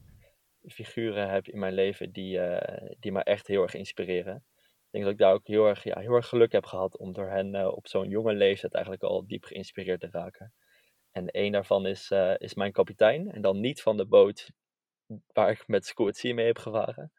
figuren 0.68 1.30
heb 1.30 1.48
in 1.48 1.60
mijn 1.60 1.74
leven 1.74 2.12
die, 2.12 2.40
die 3.00 3.12
me 3.12 3.24
echt 3.24 3.48
heel 3.48 3.62
erg 3.62 3.74
inspireren. 3.74 4.44
denk 4.92 5.04
dat 5.04 5.14
ik 5.14 5.20
daar 5.20 5.34
ook 5.34 5.48
heel 5.48 5.68
erg, 5.68 5.84
ja, 5.84 6.00
heel 6.00 6.14
erg 6.14 6.28
geluk 6.28 6.52
heb 6.52 6.66
gehad 6.66 6.98
om 6.98 7.14
door 7.14 7.30
hen 7.30 7.56
eh, 7.56 7.68
op 7.68 7.88
zo'n 7.88 8.10
jonge 8.10 8.34
leeftijd 8.34 8.74
eigenlijk 8.74 9.04
al 9.04 9.28
diep 9.28 9.44
geïnspireerd 9.44 10.00
te 10.00 10.10
raken. 10.12 10.54
En 11.14 11.28
één 11.28 11.52
daarvan 11.52 11.86
is, 11.86 12.12
eh, 12.12 12.34
is 12.38 12.54
mijn 12.54 12.72
kapitein. 12.72 13.32
En 13.32 13.42
dan 13.42 13.60
niet 13.60 13.82
van 13.82 13.98
de 13.98 14.06
boot 14.06 14.52
waar 15.34 15.50
ik 15.50 15.68
met 15.68 15.94
Sea 15.96 16.34
mee 16.34 16.46
heb 16.46 16.58
gevaren. 16.58 17.12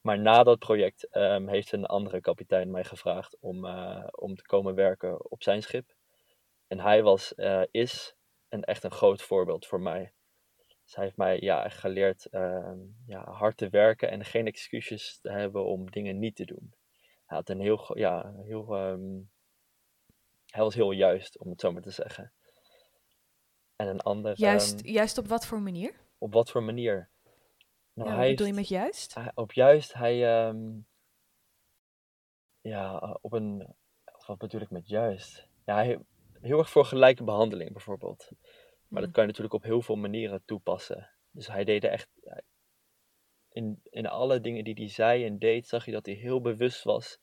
Maar 0.00 0.18
na 0.18 0.42
dat 0.42 0.58
project 0.58 1.08
ehm, 1.10 1.48
heeft 1.48 1.72
een 1.72 1.86
andere 1.86 2.20
kapitein 2.20 2.70
mij 2.70 2.84
gevraagd 2.84 3.36
om, 3.40 3.64
eh, 3.64 4.06
om 4.10 4.36
te 4.36 4.42
komen 4.42 4.74
werken 4.74 5.30
op 5.30 5.42
zijn 5.42 5.62
schip. 5.62 5.94
En 6.66 6.80
hij 6.80 7.02
was, 7.02 7.32
is 7.70 8.14
een, 8.48 8.64
echt 8.64 8.84
een 8.84 8.90
groot 8.90 9.22
voorbeeld 9.22 9.66
voor 9.66 9.80
mij. 9.80 10.12
Zij 10.84 11.04
heeft 11.04 11.16
mij 11.16 11.40
ja, 11.40 11.68
geleerd 11.68 12.26
ehm, 12.26 12.78
ja, 13.06 13.30
hard 13.30 13.56
te 13.56 13.68
werken 13.68 14.10
en 14.10 14.24
geen 14.24 14.46
excuses 14.46 15.18
te 15.18 15.30
hebben 15.30 15.64
om 15.64 15.90
dingen 15.90 16.18
niet 16.18 16.36
te 16.36 16.44
doen. 16.44 16.74
Hij 17.26 17.36
had 17.36 17.48
een 17.48 17.60
heel, 17.60 17.98
ja, 17.98 18.34
heel, 18.42 18.74
ehm, 18.74 19.20
hij 20.46 20.62
was 20.62 20.74
heel 20.74 20.90
juist, 20.90 21.38
om 21.38 21.50
het 21.50 21.60
zo 21.60 21.72
maar 21.72 21.82
te 21.82 21.90
zeggen. 21.90 22.32
En 23.76 23.86
een 23.86 24.00
ander. 24.00 24.38
Juist, 24.38 24.80
um, 24.80 24.86
juist 24.86 25.18
op 25.18 25.26
wat 25.26 25.46
voor 25.46 25.60
manier? 25.60 25.94
Op 26.18 26.32
wat 26.32 26.50
voor 26.50 26.62
manier? 26.62 27.10
Nou, 27.92 28.10
ja, 28.10 28.16
wat 28.16 28.26
bedoel 28.26 28.46
je 28.46 28.52
met 28.52 28.68
juist? 28.68 29.14
Hij, 29.14 29.32
op 29.34 29.52
juist, 29.52 29.92
hij. 29.92 30.46
Um, 30.46 30.86
ja, 32.60 33.18
op 33.20 33.32
een. 33.32 33.74
Wat 34.26 34.38
bedoel 34.38 34.60
ik 34.60 34.70
met 34.70 34.88
juist? 34.88 35.48
Ja, 35.64 35.74
hij, 35.74 35.98
heel 36.40 36.58
erg 36.58 36.70
voor 36.70 36.84
gelijke 36.84 37.24
behandeling 37.24 37.72
bijvoorbeeld. 37.72 38.30
Maar 38.88 39.02
dat 39.02 39.10
kan 39.10 39.22
je 39.22 39.28
natuurlijk 39.28 39.54
op 39.54 39.62
heel 39.62 39.82
veel 39.82 39.96
manieren 39.96 40.42
toepassen. 40.44 41.10
Dus 41.30 41.46
hij 41.46 41.64
deed 41.64 41.84
er 41.84 41.90
echt. 41.90 42.08
In, 43.48 43.80
in 43.90 44.06
alle 44.06 44.40
dingen 44.40 44.64
die 44.64 44.74
hij 44.74 44.88
zei 44.88 45.24
en 45.24 45.38
deed, 45.38 45.66
zag 45.68 45.84
je 45.84 45.92
dat 45.92 46.06
hij 46.06 46.14
heel 46.14 46.40
bewust 46.40 46.82
was 46.82 47.18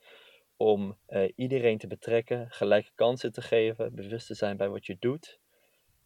om 0.56 0.98
uh, 1.08 1.32
iedereen 1.36 1.78
te 1.78 1.88
betrekken, 1.88 2.52
gelijke 2.52 2.92
kansen 2.96 3.32
te 3.32 3.42
geven, 3.42 3.96
bewust 3.96 4.28
te 4.28 4.34
zijn 4.34 4.58
bij 4.58 4.70
wat 4.70 4.86
je 4.86 4.98
doet. 5.00 5.40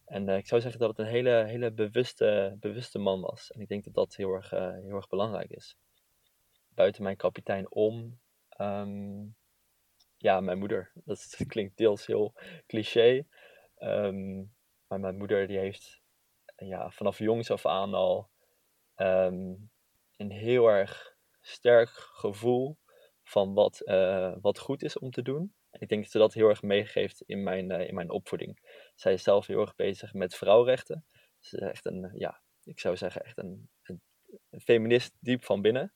En 0.06 0.28
uh, 0.28 0.36
ik 0.36 0.46
zou 0.46 0.60
zeggen 0.60 0.80
dat 0.80 0.88
het 0.88 0.98
een 0.98 1.12
hele, 1.12 1.44
hele 1.44 1.72
bewuste, 1.72 2.56
bewuste 2.60 2.98
man 2.98 3.20
was. 3.20 3.50
En 3.50 3.60
ik 3.60 3.68
denk 3.68 3.84
dat 3.84 3.94
dat 3.94 4.14
heel 4.14 4.32
erg, 4.32 4.52
uh, 4.52 4.72
heel 4.72 4.96
erg 4.96 5.08
belangrijk 5.08 5.50
is. 5.50 5.76
Buiten 6.68 7.02
mijn 7.02 7.16
kapitein 7.16 7.70
om, 7.70 8.20
um, 8.60 9.36
ja, 10.16 10.40
mijn 10.40 10.58
moeder. 10.58 10.92
Dat, 11.04 11.36
klinkt 11.46 11.76
deels 11.76 12.06
heel 12.06 12.34
cliché. 12.66 13.26
Um, 13.78 14.54
maar 14.86 15.00
mijn 15.00 15.16
moeder 15.16 15.46
die 15.46 15.58
heeft 15.58 16.00
ja, 16.56 16.90
vanaf 16.90 17.18
jongs 17.18 17.50
af 17.50 17.66
aan 17.66 17.94
al 17.94 18.30
um, 18.96 19.70
een 20.16 20.30
heel 20.30 20.68
erg 20.68 21.16
sterk 21.40 21.88
gevoel 21.88 22.78
van 23.22 23.54
wat, 23.54 23.82
uh, 23.84 24.34
wat 24.40 24.58
goed 24.58 24.82
is 24.82 24.98
om 24.98 25.10
te 25.10 25.22
doen. 25.22 25.54
Ik 25.78 25.88
denk 25.88 26.02
dat 26.02 26.10
ze 26.10 26.18
dat 26.18 26.34
heel 26.34 26.48
erg 26.48 26.62
meegeeft 26.62 27.22
in 27.26 27.42
mijn, 27.42 27.70
uh, 27.70 27.88
in 27.88 27.94
mijn 27.94 28.10
opvoeding. 28.10 28.58
Zij 28.94 29.12
is 29.12 29.22
zelf 29.22 29.46
heel 29.46 29.60
erg 29.60 29.74
bezig 29.74 30.12
met 30.12 30.34
vrouwenrechten. 30.34 31.04
Ze 31.38 31.56
is 31.56 31.62
echt 31.62 31.86
een, 31.86 32.10
ja, 32.14 32.40
ik 32.64 32.80
zou 32.80 32.96
zeggen, 32.96 33.24
echt 33.24 33.38
een, 33.38 33.68
een, 33.82 34.00
een 34.50 34.60
feminist 34.60 35.16
diep 35.20 35.44
van 35.44 35.62
binnen. 35.62 35.92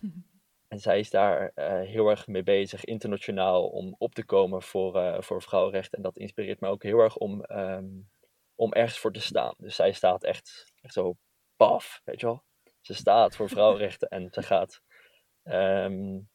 En 0.72 0.80
zij 0.80 0.98
is 0.98 1.10
daar 1.10 1.52
uh, 1.54 1.80
heel 1.80 2.08
erg 2.08 2.26
mee 2.26 2.42
bezig, 2.42 2.84
internationaal, 2.84 3.68
om 3.68 3.94
op 3.98 4.14
te 4.14 4.24
komen 4.24 4.62
voor, 4.62 4.96
uh, 4.96 5.20
voor 5.20 5.42
vrouwenrechten. 5.42 5.96
En 5.96 6.02
dat 6.02 6.16
inspireert 6.16 6.60
me 6.60 6.68
ook 6.68 6.82
heel 6.82 6.98
erg 6.98 7.16
om, 7.16 7.44
um, 7.48 8.10
om 8.54 8.72
ergens 8.72 8.98
voor 8.98 9.12
te 9.12 9.20
staan. 9.20 9.54
Dus 9.56 9.74
zij 9.74 9.92
staat 9.92 10.24
echt, 10.24 10.72
echt 10.80 10.94
zo 10.94 11.16
paf, 11.56 12.00
weet 12.04 12.20
je 12.20 12.26
wel. 12.26 12.42
Ze 12.80 12.94
staat 12.94 13.36
voor 13.36 13.48
vrouwenrechten 13.48 14.08
en 14.08 14.28
ze 14.30 14.42
gaat, 14.42 14.82
um, 15.42 16.28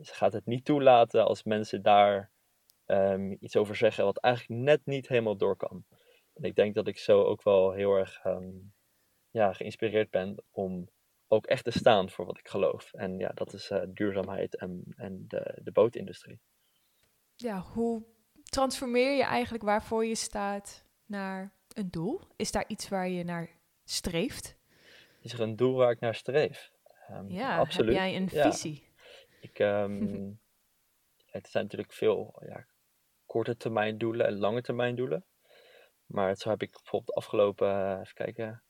ze 0.00 0.14
gaat 0.14 0.32
het 0.32 0.46
niet 0.46 0.64
toelaten 0.64 1.26
als 1.26 1.42
mensen 1.42 1.82
daar 1.82 2.30
um, 2.86 3.36
iets 3.40 3.56
over 3.56 3.76
zeggen 3.76 4.04
wat 4.04 4.18
eigenlijk 4.18 4.62
net 4.62 4.80
niet 4.84 5.08
helemaal 5.08 5.36
door 5.36 5.56
kan. 5.56 5.84
En 6.34 6.42
ik 6.42 6.54
denk 6.54 6.74
dat 6.74 6.86
ik 6.86 6.98
zo 6.98 7.22
ook 7.22 7.42
wel 7.42 7.72
heel 7.72 7.94
erg 7.94 8.22
ja, 9.30 9.52
geïnspireerd 9.52 10.10
ben 10.10 10.44
om 10.50 10.88
ook 11.28 11.46
echt 11.46 11.64
te 11.64 11.70
staan 11.70 12.10
voor 12.10 12.26
wat 12.26 12.38
ik 12.38 12.48
geloof. 12.48 12.92
En 12.92 13.18
ja, 13.18 13.28
dat 13.34 13.52
is 13.52 13.70
uh, 13.70 13.82
duurzaamheid 13.88 14.56
en, 14.56 14.84
en 14.96 15.24
de, 15.28 15.58
de 15.62 15.72
bootindustrie. 15.72 16.40
Ja, 17.34 17.60
hoe 17.60 18.04
transformeer 18.42 19.16
je 19.16 19.24
eigenlijk 19.24 19.64
waarvoor 19.64 20.06
je 20.06 20.14
staat 20.14 20.84
naar 21.06 21.52
een 21.74 21.90
doel? 21.90 22.20
Is 22.36 22.52
daar 22.52 22.64
iets 22.66 22.88
waar 22.88 23.08
je 23.08 23.24
naar 23.24 23.50
streeft? 23.84 24.56
Is 25.20 25.32
er 25.32 25.40
een 25.40 25.56
doel 25.56 25.74
waar 25.74 25.90
ik 25.90 26.00
naar 26.00 26.14
streef? 26.14 26.72
Um, 27.10 27.30
ja, 27.30 27.58
absoluut. 27.58 27.94
heb 27.94 28.04
jij 28.04 28.16
een 28.16 28.28
visie? 28.28 28.89
Ik, 29.40 29.58
um, 29.58 30.40
het 31.36 31.48
zijn 31.48 31.64
natuurlijk 31.64 31.92
veel 31.92 32.42
ja, 32.46 32.66
korte 33.26 33.56
termijn 33.56 33.98
doelen 33.98 34.26
en 34.26 34.38
lange 34.38 34.62
termijn 34.62 34.96
doelen. 34.96 35.24
Maar 36.06 36.36
zo 36.36 36.48
heb 36.48 36.62
ik 36.62 36.72
bijvoorbeeld 36.72 37.16
afgelopen, 37.16 37.68
uh, 37.68 37.98
even 38.00 38.14
kijken, 38.14 38.62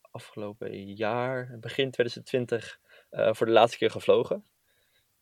afgelopen 0.00 0.94
jaar, 0.94 1.58
begin 1.60 1.90
2020, 1.90 2.80
uh, 3.10 3.32
voor 3.32 3.46
de 3.46 3.52
laatste 3.52 3.78
keer 3.78 3.90
gevlogen. 3.90 4.44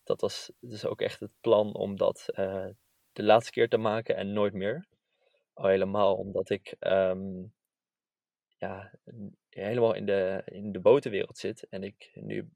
Dat 0.03 0.21
was 0.21 0.51
dus 0.59 0.85
ook 0.85 1.01
echt 1.01 1.19
het 1.19 1.31
plan 1.41 1.73
om 1.73 1.97
dat 1.97 2.25
uh, 2.31 2.67
de 3.13 3.23
laatste 3.23 3.51
keer 3.51 3.69
te 3.69 3.77
maken 3.77 4.15
en 4.15 4.33
nooit 4.33 4.53
meer. 4.53 4.87
Al 5.53 5.67
helemaal 5.67 6.15
omdat 6.15 6.49
ik 6.49 6.75
um, 6.79 7.53
ja, 8.57 8.91
helemaal 9.49 9.93
in 9.93 10.05
de, 10.05 10.41
in 10.45 10.71
de 10.71 10.79
botenwereld 10.79 11.37
zit 11.37 11.67
en 11.69 11.83
ik 11.83 12.11
nu 12.13 12.49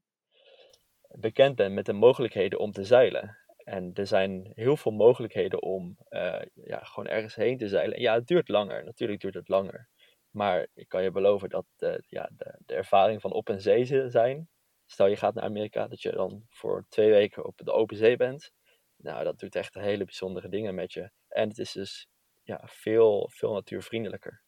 bekend 1.18 1.56
ben 1.56 1.74
met 1.74 1.86
de 1.86 1.92
mogelijkheden 1.92 2.58
om 2.58 2.72
te 2.72 2.84
zeilen. 2.84 3.36
En 3.56 3.90
er 3.94 4.06
zijn 4.06 4.52
heel 4.54 4.76
veel 4.76 4.92
mogelijkheden 4.92 5.62
om 5.62 5.96
uh, 6.10 6.42
ja, 6.54 6.78
gewoon 6.78 7.08
ergens 7.08 7.34
heen 7.34 7.58
te 7.58 7.68
zeilen. 7.68 7.96
En 7.96 8.02
ja, 8.02 8.14
het 8.14 8.26
duurt 8.26 8.48
langer. 8.48 8.84
Natuurlijk 8.84 9.20
duurt 9.20 9.34
het 9.34 9.48
langer. 9.48 9.88
Maar 10.30 10.66
ik 10.74 10.88
kan 10.88 11.02
je 11.02 11.10
beloven 11.10 11.48
dat 11.48 11.66
de, 11.76 12.04
ja, 12.06 12.30
de, 12.36 12.58
de 12.66 12.74
ervaring 12.74 13.20
van 13.20 13.32
op 13.32 13.48
een 13.48 13.60
zee 13.60 14.10
zijn. 14.10 14.48
Stel 14.86 15.06
je 15.06 15.16
gaat 15.16 15.34
naar 15.34 15.44
Amerika, 15.44 15.88
dat 15.88 16.02
je 16.02 16.12
dan 16.12 16.46
voor 16.48 16.86
twee 16.88 17.10
weken 17.10 17.44
op 17.44 17.60
de 17.64 17.72
open 17.72 17.96
zee 17.96 18.16
bent. 18.16 18.52
Nou, 18.96 19.24
dat 19.24 19.38
doet 19.38 19.54
echt 19.54 19.74
hele 19.74 20.04
bijzondere 20.04 20.48
dingen 20.48 20.74
met 20.74 20.92
je. 20.92 21.10
En 21.28 21.48
het 21.48 21.58
is 21.58 21.72
dus 21.72 22.06
ja, 22.42 22.60
veel, 22.64 23.28
veel 23.32 23.52
natuurvriendelijker. 23.52 24.42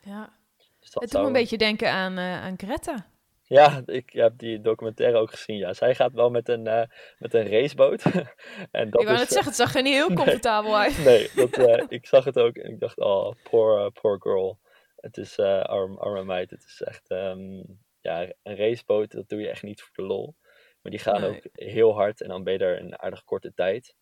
Ja. 0.00 0.38
Dus 0.56 0.94
het 0.94 1.10
doet 1.10 1.20
me 1.20 1.26
een 1.26 1.32
beetje 1.32 1.58
denken 1.58 1.90
aan, 1.90 2.18
uh, 2.18 2.42
aan 2.42 2.58
Greta. 2.58 3.10
Ja, 3.48 3.82
ik 3.86 4.10
heb 4.12 4.38
die 4.38 4.60
documentaire 4.60 5.18
ook 5.18 5.30
gezien. 5.30 5.56
Ja, 5.56 5.72
zij 5.72 5.94
gaat 5.94 6.12
wel 6.12 6.30
met 6.30 6.48
een, 6.48 6.66
uh, 6.66 6.82
met 7.18 7.34
een 7.34 7.48
raceboot. 7.48 8.02
en 8.70 8.90
dat 8.90 9.00
ik 9.00 9.06
wou 9.06 9.18
net 9.18 9.28
zeggen, 9.28 9.44
het 9.46 9.56
zag 9.56 9.74
er 9.74 9.82
niet 9.82 9.94
heel 9.94 10.12
comfortabel 10.24 10.70
nee, 10.70 10.80
uit. 10.80 11.04
nee, 11.04 11.30
dat, 11.34 11.58
uh, 11.58 11.84
ik 11.98 12.06
zag 12.06 12.24
het 12.24 12.38
ook 12.38 12.56
en 12.56 12.70
ik 12.70 12.80
dacht, 12.80 12.98
oh, 12.98 13.32
poor, 13.50 13.92
poor 13.92 14.20
girl. 14.20 14.58
Het 14.96 15.16
is 15.16 15.38
arm, 15.38 15.98
arme 15.98 16.24
meid. 16.24 16.50
Het 16.50 16.64
is 16.64 16.82
echt 16.82 17.10
um, 17.10 17.64
ja, 18.00 18.32
een 18.42 18.56
raceboot, 18.56 19.10
dat 19.10 19.28
doe 19.28 19.40
je 19.40 19.48
echt 19.48 19.62
niet 19.62 19.82
voor 19.82 19.92
de 19.94 20.02
lol. 20.02 20.34
Maar 20.82 20.92
die 20.92 21.00
gaan 21.00 21.20
nee. 21.20 21.30
ook 21.30 21.42
heel 21.52 21.94
hard 21.94 22.20
en 22.20 22.28
dan 22.28 22.44
ben 22.44 22.52
je 22.52 22.58
er 22.58 22.80
een 22.80 22.98
aardig 22.98 23.24
korte 23.24 23.54
tijd. 23.54 23.94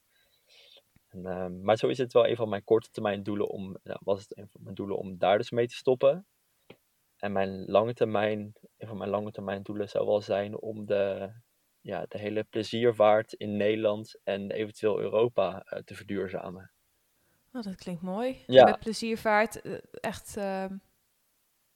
En, 1.08 1.26
um, 1.26 1.62
maar 1.62 1.76
zo 1.76 1.88
is 1.88 1.98
het 1.98 2.12
wel 2.12 2.26
een 2.26 2.36
van 2.36 2.48
mijn 2.48 2.64
korte 2.64 2.90
termijn 2.90 3.22
doelen 3.22 3.48
om, 3.48 3.76
nou, 3.82 3.98
was 4.02 4.20
het 4.20 4.38
een 4.38 4.48
van 4.48 4.60
mijn 4.62 4.74
doelen 4.74 4.96
om 4.96 5.18
daar 5.18 5.38
dus 5.38 5.50
mee 5.50 5.66
te 5.66 5.74
stoppen. 5.74 6.26
En 7.26 7.32
mijn 7.32 7.64
lange 7.64 7.94
termijn, 7.94 8.52
een 8.78 8.88
van 8.88 8.96
mijn 8.96 9.10
lange 9.10 9.30
termijn 9.30 9.62
doelen 9.62 9.88
zou 9.88 10.06
wel 10.06 10.20
zijn 10.20 10.60
om 10.60 10.86
de, 10.86 11.30
ja, 11.80 12.04
de 12.08 12.18
hele 12.18 12.44
pleziervaart 12.44 13.32
in 13.32 13.56
Nederland 13.56 14.20
en 14.24 14.50
eventueel 14.50 15.00
Europa 15.00 15.66
uh, 15.72 15.78
te 15.78 15.94
verduurzamen. 15.94 16.70
Oh, 17.52 17.62
dat 17.62 17.74
klinkt 17.74 18.02
mooi. 18.02 18.44
Ja. 18.46 18.64
Met 18.64 18.78
pleziervaart, 18.78 19.60
echt 20.00 20.36
uh, 20.36 20.64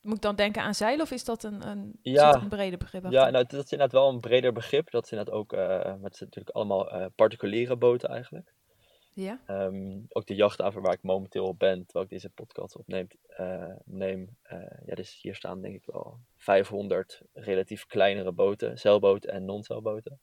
moet 0.01 0.17
ik 0.17 0.23
dan 0.23 0.37
denken 0.37 0.63
aan 0.63 0.75
zeilen 0.75 1.05
of 1.05 1.11
is 1.11 1.25
dat 1.25 1.43
een, 1.43 1.69
een, 1.69 1.99
ja, 2.03 2.35
een 2.35 2.49
breder 2.49 2.79
begrip? 2.79 3.05
Achter? 3.05 3.21
Ja, 3.21 3.31
nou, 3.31 3.45
dat 3.47 3.65
is 3.65 3.73
inderdaad 3.73 4.01
wel 4.01 4.09
een 4.09 4.21
breder 4.21 4.53
begrip. 4.53 4.91
Dat 4.91 5.05
is 5.05 5.11
inderdaad 5.11 5.35
ook, 5.35 5.53
uh, 5.53 5.85
het 5.85 6.17
zijn 6.17 6.29
natuurlijk 6.31 6.57
allemaal 6.57 7.11
particuliere 7.11 7.77
boten 7.77 8.09
eigenlijk. 8.09 8.55
Ja. 9.13 9.41
Um, 9.49 10.07
ook 10.09 10.27
de 10.27 10.35
jachthaven 10.35 10.83
waar 10.83 10.93
ik 10.93 11.03
momenteel 11.03 11.47
op 11.47 11.59
ben, 11.59 11.85
terwijl 11.85 12.05
ik 12.05 12.11
deze 12.11 12.31
podcast 12.31 12.77
opneem, 12.77 13.07
uh, 13.41 13.75
neem, 13.85 14.37
ja, 14.87 14.95
dus 14.95 15.23
hier 15.23 15.35
staan 15.35 15.63
denk 15.63 15.75
ik 15.75 15.85
wel 15.87 16.19
500 16.37 17.23
relatief 17.33 17.87
kleinere 17.87 18.33
boten, 18.33 18.79
zeilboten 18.79 19.31
en 19.31 19.45
non-zeilboten. 19.45 20.21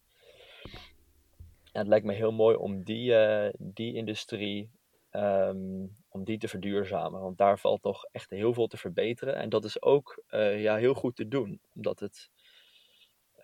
En 1.71 1.83
het 1.83 1.87
lijkt 1.87 2.05
me 2.05 2.13
heel 2.13 2.31
mooi 2.31 2.55
om 2.55 2.83
die, 2.83 3.13
die 3.57 3.93
industrie 3.93 4.69
Um, 5.11 5.97
om 6.09 6.23
die 6.23 6.37
te 6.37 6.47
verduurzamen. 6.47 7.21
Want 7.21 7.37
daar 7.37 7.59
valt 7.59 7.81
toch 7.81 8.05
echt 8.11 8.29
heel 8.29 8.53
veel 8.53 8.67
te 8.67 8.77
verbeteren. 8.77 9.35
En 9.35 9.49
dat 9.49 9.63
is 9.63 9.81
ook 9.81 10.23
ja, 10.29 10.75
heel 10.75 10.93
goed 10.93 11.15
te 11.15 11.27
doen. 11.27 11.59
Omdat 11.75 11.99
het. 11.99 12.29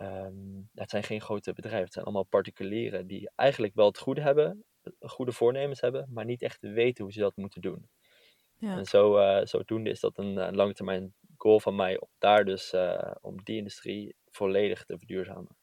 Um, 0.02 0.70
het 0.76 0.90
zijn 0.90 1.04
geen 1.04 1.22
grote 1.22 1.54
bedrijven. 1.54 1.84
Het 1.84 1.94
zijn 1.94 2.06
allemaal 2.06 2.24
particulieren 2.24 3.08
die 3.08 3.30
eigenlijk 3.36 3.76
wel 3.76 3.88
het 3.88 3.98
goede 3.98 4.22
hebben. 4.22 4.64
Goede 5.00 5.32
voornemens 5.32 5.82
hebben. 5.82 6.08
Maar 6.10 6.26
niet 6.26 6.42
echt 6.42 6.62
weten 6.62 7.04
hoe 7.04 7.14
ze 7.14 7.20
dat 7.20 7.36
moeten 7.36 7.62
doen. 7.62 7.90
Ja. 8.58 8.78
En 8.78 8.86
zo, 8.86 9.18
uh, 9.18 9.46
zodoende 9.46 9.90
is 9.90 10.00
dat 10.00 10.18
een, 10.18 10.38
een 10.38 10.56
lange 10.56 10.74
termijn 10.74 11.14
goal 11.38 11.60
van 11.60 11.76
mij. 11.76 12.00
Om 12.00 12.10
daar 12.18 12.46
dus. 12.46 12.74
Uh, 12.74 13.12
om 13.22 13.44
die 13.44 13.58
industrie 13.58 14.16
volledig 14.30 14.86
te 14.86 14.98
verduurzamen. 14.98 15.58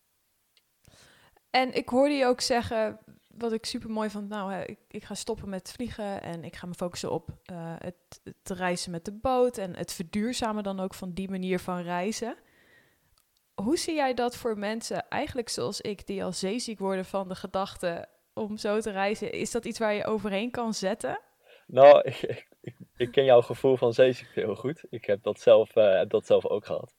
En 1.51 1.75
ik 1.75 1.89
hoorde 1.89 2.15
je 2.15 2.27
ook 2.27 2.41
zeggen, 2.41 2.99
wat 3.29 3.53
ik 3.53 3.65
super 3.65 3.91
mooi 3.91 4.11
vond, 4.11 4.29
nou, 4.29 4.53
hè, 4.53 4.65
ik, 4.65 4.79
ik 4.89 5.05
ga 5.05 5.15
stoppen 5.15 5.49
met 5.49 5.73
vliegen 5.73 6.23
en 6.23 6.45
ik 6.45 6.57
ga 6.57 6.67
me 6.67 6.75
focussen 6.75 7.11
op 7.11 7.29
uh, 7.53 7.75
het, 7.79 8.21
het 8.25 8.59
reizen 8.59 8.91
met 8.91 9.05
de 9.05 9.13
boot 9.13 9.59
en 9.59 9.77
het 9.77 9.93
verduurzamen 9.93 10.63
dan 10.63 10.81
ook 10.81 10.95
van 10.95 11.13
die 11.13 11.31
manier 11.31 11.59
van 11.59 11.83
reizen. 11.83 12.37
Hoe 13.55 13.77
zie 13.77 13.95
jij 13.95 14.15
dat 14.15 14.37
voor 14.37 14.59
mensen, 14.59 15.09
eigenlijk 15.09 15.49
zoals 15.49 15.81
ik, 15.81 16.07
die 16.07 16.25
al 16.25 16.33
zeeziek 16.33 16.79
worden 16.79 17.05
van 17.05 17.29
de 17.29 17.35
gedachte 17.35 18.09
om 18.41 18.57
zo 18.57 18.81
te 18.81 18.91
reizen? 18.91 19.33
Is 19.33 19.51
dat 19.51 19.65
iets 19.65 19.79
waar 19.79 19.95
je 19.95 20.05
overheen 20.05 20.51
kan 20.51 20.75
zetten? 20.75 21.21
Nou, 21.67 22.01
ik, 22.01 22.47
ik, 22.61 22.77
ik 22.97 23.13
ken 23.13 23.25
jouw 23.25 23.41
gevoel 23.41 23.77
van 23.77 23.93
zeeziekte 23.93 24.41
heel 24.41 24.57
goed. 24.57 24.85
Ik 24.91 25.05
heb 25.05 25.23
dat 25.23 25.41
zelf, 25.41 25.77
uh, 25.77 25.99
heb 25.99 26.11
dat 26.11 26.27
zelf 26.27 26.47
ook 26.47 26.67
gehad. 26.67 26.95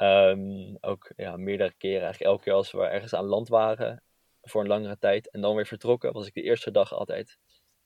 Um, 0.00 0.76
ook 0.80 1.12
ja, 1.16 1.36
meerdere 1.36 1.72
keren, 1.78 2.02
eigenlijk 2.02 2.30
elke 2.30 2.42
keer 2.42 2.52
als 2.52 2.72
we 2.72 2.82
ergens 2.82 3.14
aan 3.14 3.24
land 3.24 3.48
waren 3.48 4.02
voor 4.42 4.60
een 4.60 4.68
langere 4.68 4.98
tijd 4.98 5.30
en 5.30 5.40
dan 5.40 5.54
weer 5.54 5.66
vertrokken, 5.66 6.12
was 6.12 6.26
ik 6.26 6.34
de 6.34 6.42
eerste 6.42 6.70
dag 6.70 6.92
altijd 6.92 7.38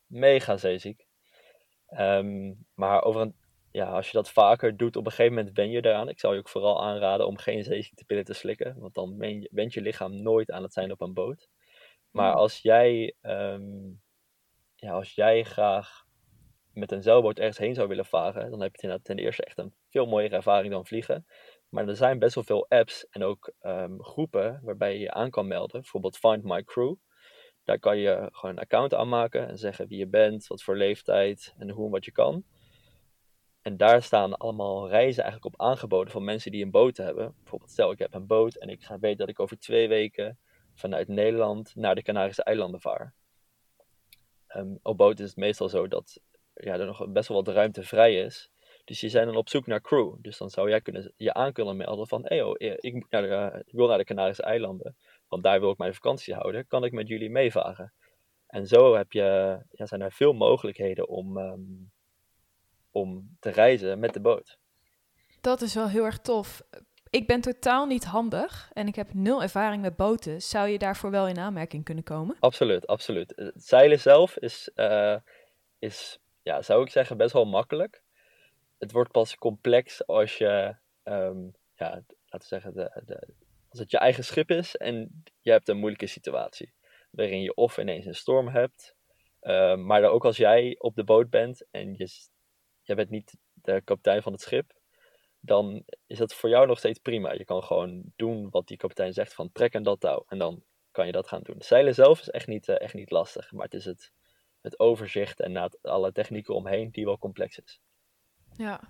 mega 0.07 0.57
zeeziek. 0.57 1.07
Um, 1.99 2.67
maar 2.75 3.03
over 3.03 3.21
een, 3.21 3.35
ja, 3.71 3.91
als 3.91 4.07
je 4.07 4.13
dat 4.13 4.31
vaker 4.31 4.77
doet, 4.77 4.97
op 4.97 5.05
een 5.05 5.13
gegeven 5.13 5.35
moment 5.35 5.55
ben 5.55 5.71
je 5.71 5.85
eraan. 5.85 6.09
Ik 6.09 6.21
zou 6.21 6.35
je 6.35 6.41
ook 6.41 6.49
vooral 6.49 6.83
aanraden 6.83 7.27
om 7.27 7.37
geen 7.37 7.65
ziektepillen 7.65 8.25
te 8.25 8.35
slikken, 8.35 8.79
want 8.79 8.95
dan 8.95 9.17
bent 9.51 9.75
je 9.75 9.81
lichaam 9.81 10.23
nooit 10.23 10.51
aan 10.51 10.63
het 10.63 10.73
zijn 10.73 10.93
op 10.93 11.01
een 11.01 11.15
boot. 11.15 11.49
Maar 12.11 12.33
als 12.35 12.59
jij, 12.59 13.14
um, 13.23 14.00
ja, 14.75 14.93
als 14.93 15.14
jij 15.14 15.45
graag 15.45 16.05
met 16.73 16.93
een 16.93 17.02
zeilboot 17.02 17.38
ergens 17.38 17.59
heen 17.59 17.75
zou 17.75 17.88
willen 17.88 18.05
varen, 18.05 18.50
dan 18.50 18.61
heb 18.61 18.76
je 18.76 19.00
ten 19.02 19.19
eerste 19.19 19.45
echt 19.45 19.59
een 19.59 19.75
veel 19.88 20.07
mooiere 20.07 20.37
ervaring 20.37 20.73
dan 20.73 20.87
vliegen. 20.87 21.26
Maar 21.69 21.88
er 21.88 21.97
zijn 21.97 22.19
best 22.19 22.35
wel 22.35 22.45
veel 22.45 22.67
apps 22.69 23.07
en 23.09 23.23
ook 23.23 23.52
um, 23.61 24.02
groepen 24.02 24.61
waarbij 24.62 24.93
je 24.93 24.99
je 24.99 25.11
aan 25.11 25.31
kan 25.31 25.47
melden. 25.47 25.81
Bijvoorbeeld 25.81 26.17
Find 26.17 26.45
My 26.45 26.62
Crew. 26.62 26.95
Daar 27.64 27.79
kan 27.79 27.99
je 27.99 28.29
gewoon 28.33 28.57
een 28.57 28.62
account 28.62 28.95
aanmaken 28.95 29.49
en 29.49 29.59
zeggen 29.59 29.88
wie 29.88 29.99
je 29.99 30.09
bent, 30.09 30.47
wat 30.47 30.62
voor 30.62 30.76
leeftijd 30.76 31.55
en 31.59 31.71
hoe 31.71 31.85
en 31.85 31.90
wat 31.90 32.05
je 32.05 32.12
kan. 32.12 32.45
En 33.62 33.76
daar 33.76 34.02
staan 34.02 34.37
allemaal 34.37 34.88
reizen 34.88 35.23
eigenlijk 35.23 35.55
op 35.55 35.61
aangeboden 35.61 36.12
van 36.12 36.25
mensen 36.25 36.50
die 36.50 36.64
een 36.64 36.71
boot 36.71 36.97
hebben. 36.97 37.35
Bijvoorbeeld 37.37 37.71
stel 37.71 37.93
ik 37.93 37.99
heb 37.99 38.14
een 38.14 38.26
boot 38.26 38.55
en 38.55 38.69
ik 38.69 38.83
ga 38.83 38.99
weten 38.99 39.19
dat 39.19 39.29
ik 39.29 39.40
over 39.40 39.59
twee 39.59 39.88
weken 39.88 40.38
vanuit 40.81 41.09
Nederland 41.09 41.75
naar 41.75 41.95
de 41.95 42.03
Canarische 42.03 42.43
eilanden 42.43 42.81
vaar. 42.81 43.15
Um, 44.57 44.79
op 44.83 44.97
boot 44.97 45.21
is 45.21 45.29
het 45.29 45.37
meestal 45.37 45.69
zo 45.69 45.89
dat 45.89 46.21
ja, 46.55 46.79
er 46.79 46.87
nog 46.87 47.09
best 47.09 47.29
wel 47.29 47.43
wat 47.43 47.55
ruimte 47.55 47.83
vrij 47.83 48.15
is. 48.15 48.51
Dus 48.85 49.01
je 49.01 49.09
zijn 49.09 49.27
dan 49.27 49.37
op 49.37 49.49
zoek 49.49 49.67
naar 49.67 49.81
crew. 49.81 50.15
Dus 50.19 50.39
dan 50.39 50.51
zou 50.51 50.69
jij 50.69 50.81
kunnen, 50.81 51.13
je 51.17 51.35
aan 51.35 51.53
kunnen 51.53 51.77
melden 51.77 52.09
van, 52.09 52.23
hey 52.25 52.43
oh, 52.43 52.55
ik, 52.59 52.95
moet 52.95 53.11
naar 53.11 53.23
de, 53.23 53.63
ik 53.67 53.73
wil 53.73 53.87
naar 53.87 53.99
de 53.99 54.05
Canarische 54.05 54.43
eilanden, 54.43 54.97
want 55.29 55.43
daar 55.43 55.61
wil 55.61 55.71
ik 55.71 55.79
mijn 55.79 55.95
vakantie 55.95 56.35
houden. 56.35 56.67
Kan 56.67 56.85
ik 56.85 56.93
met 56.93 57.09
jullie 57.09 57.31
meevaren? 57.31 57.93
En 58.47 58.67
zo 58.67 58.95
heb 58.95 59.13
je, 59.13 59.59
ja, 59.71 59.87
zijn 59.87 60.01
er 60.01 60.13
veel 60.13 60.33
mogelijkheden 60.33 61.09
om, 61.09 61.37
um, 61.37 61.91
om 62.91 63.37
te 63.41 63.51
reizen 63.51 63.99
met 63.99 64.13
de 64.13 64.21
boot. 64.21 64.59
Dat 65.41 65.61
is 65.61 65.75
wel 65.75 65.89
heel 65.89 66.05
erg 66.05 66.19
tof. 66.19 66.63
Ik 67.11 67.26
ben 67.26 67.40
totaal 67.40 67.87
niet 67.87 68.05
handig 68.05 68.71
en 68.73 68.87
ik 68.87 68.95
heb 68.95 69.14
nul 69.14 69.43
ervaring 69.43 69.83
met 69.83 69.97
boten. 69.97 70.43
Zou 70.43 70.69
je 70.69 70.79
daarvoor 70.79 71.11
wel 71.11 71.29
in 71.29 71.38
aanmerking 71.38 71.85
kunnen 71.85 72.05
komen? 72.05 72.37
Absoluut, 72.40 72.87
absoluut. 72.87 73.33
Het 73.37 73.64
zeilen 73.64 74.00
zelf 74.00 74.37
is, 74.37 74.71
uh, 74.75 75.17
is 75.79 76.19
ja, 76.43 76.62
zou 76.62 76.83
ik 76.83 76.90
zeggen, 76.90 77.17
best 77.17 77.33
wel 77.33 77.45
makkelijk 77.45 78.02
het 78.81 78.93
wordt 78.93 79.11
pas 79.11 79.37
complex 79.37 80.07
als 80.07 80.38
je, 80.38 80.76
um, 81.05 81.55
ja, 81.75 81.90
laten 81.90 82.09
we 82.29 82.45
zeggen, 82.45 82.75
de, 82.75 83.02
de, 83.07 83.29
als 83.69 83.79
het 83.79 83.90
je 83.90 83.99
eigen 83.99 84.25
schip 84.25 84.50
is 84.50 84.76
en 84.76 85.25
je 85.40 85.50
hebt 85.50 85.69
een 85.69 85.79
moeilijke 85.79 86.07
situatie. 86.07 86.73
Waarin 87.11 87.43
je 87.43 87.55
of 87.55 87.79
ineens 87.79 88.07
een 88.07 88.14
storm 88.14 88.49
hebt, 88.49 88.95
uh, 89.43 89.76
maar 89.76 90.05
ook 90.05 90.25
als 90.25 90.37
jij 90.37 90.76
op 90.79 90.95
de 90.95 91.05
boot 91.05 91.31
bent 91.31 91.67
en 91.71 91.95
je, 91.97 92.09
je 92.83 92.94
bent 92.94 93.11
niet 93.11 93.37
de 93.55 93.81
kapitein 93.81 94.23
van 94.23 94.33
het 94.33 94.40
schip, 94.40 94.73
dan 95.40 95.85
is 96.07 96.18
dat 96.18 96.35
voor 96.35 96.48
jou 96.48 96.66
nog 96.66 96.79
steeds 96.79 96.98
prima. 96.98 97.33
Je 97.33 97.44
kan 97.44 97.62
gewoon 97.62 98.03
doen 98.16 98.50
wat 98.50 98.66
die 98.66 98.76
kapitein 98.76 99.12
zegt 99.12 99.35
van 99.35 99.53
trek 99.53 99.72
en 99.72 99.83
dat 99.83 100.00
touw. 100.00 100.24
En 100.29 100.38
dan 100.38 100.62
kan 100.90 101.07
je 101.07 101.12
dat 101.12 101.29
gaan 101.29 101.42
doen. 101.42 101.57
Zeilen 101.59 101.94
zelf 101.94 102.20
is 102.20 102.31
echt 102.31 102.46
niet, 102.46 102.68
uh, 102.68 102.81
echt 102.81 102.94
niet 102.94 103.11
lastig, 103.11 103.53
maar 103.53 103.64
het 103.64 103.74
is 103.74 103.85
het, 103.85 104.12
het 104.61 104.79
overzicht 104.79 105.40
en 105.40 105.70
alle 105.83 106.12
technieken 106.12 106.55
omheen 106.55 106.90
die 106.90 107.05
wel 107.05 107.18
complex 107.18 107.59
is. 107.59 107.81
Ja. 108.57 108.81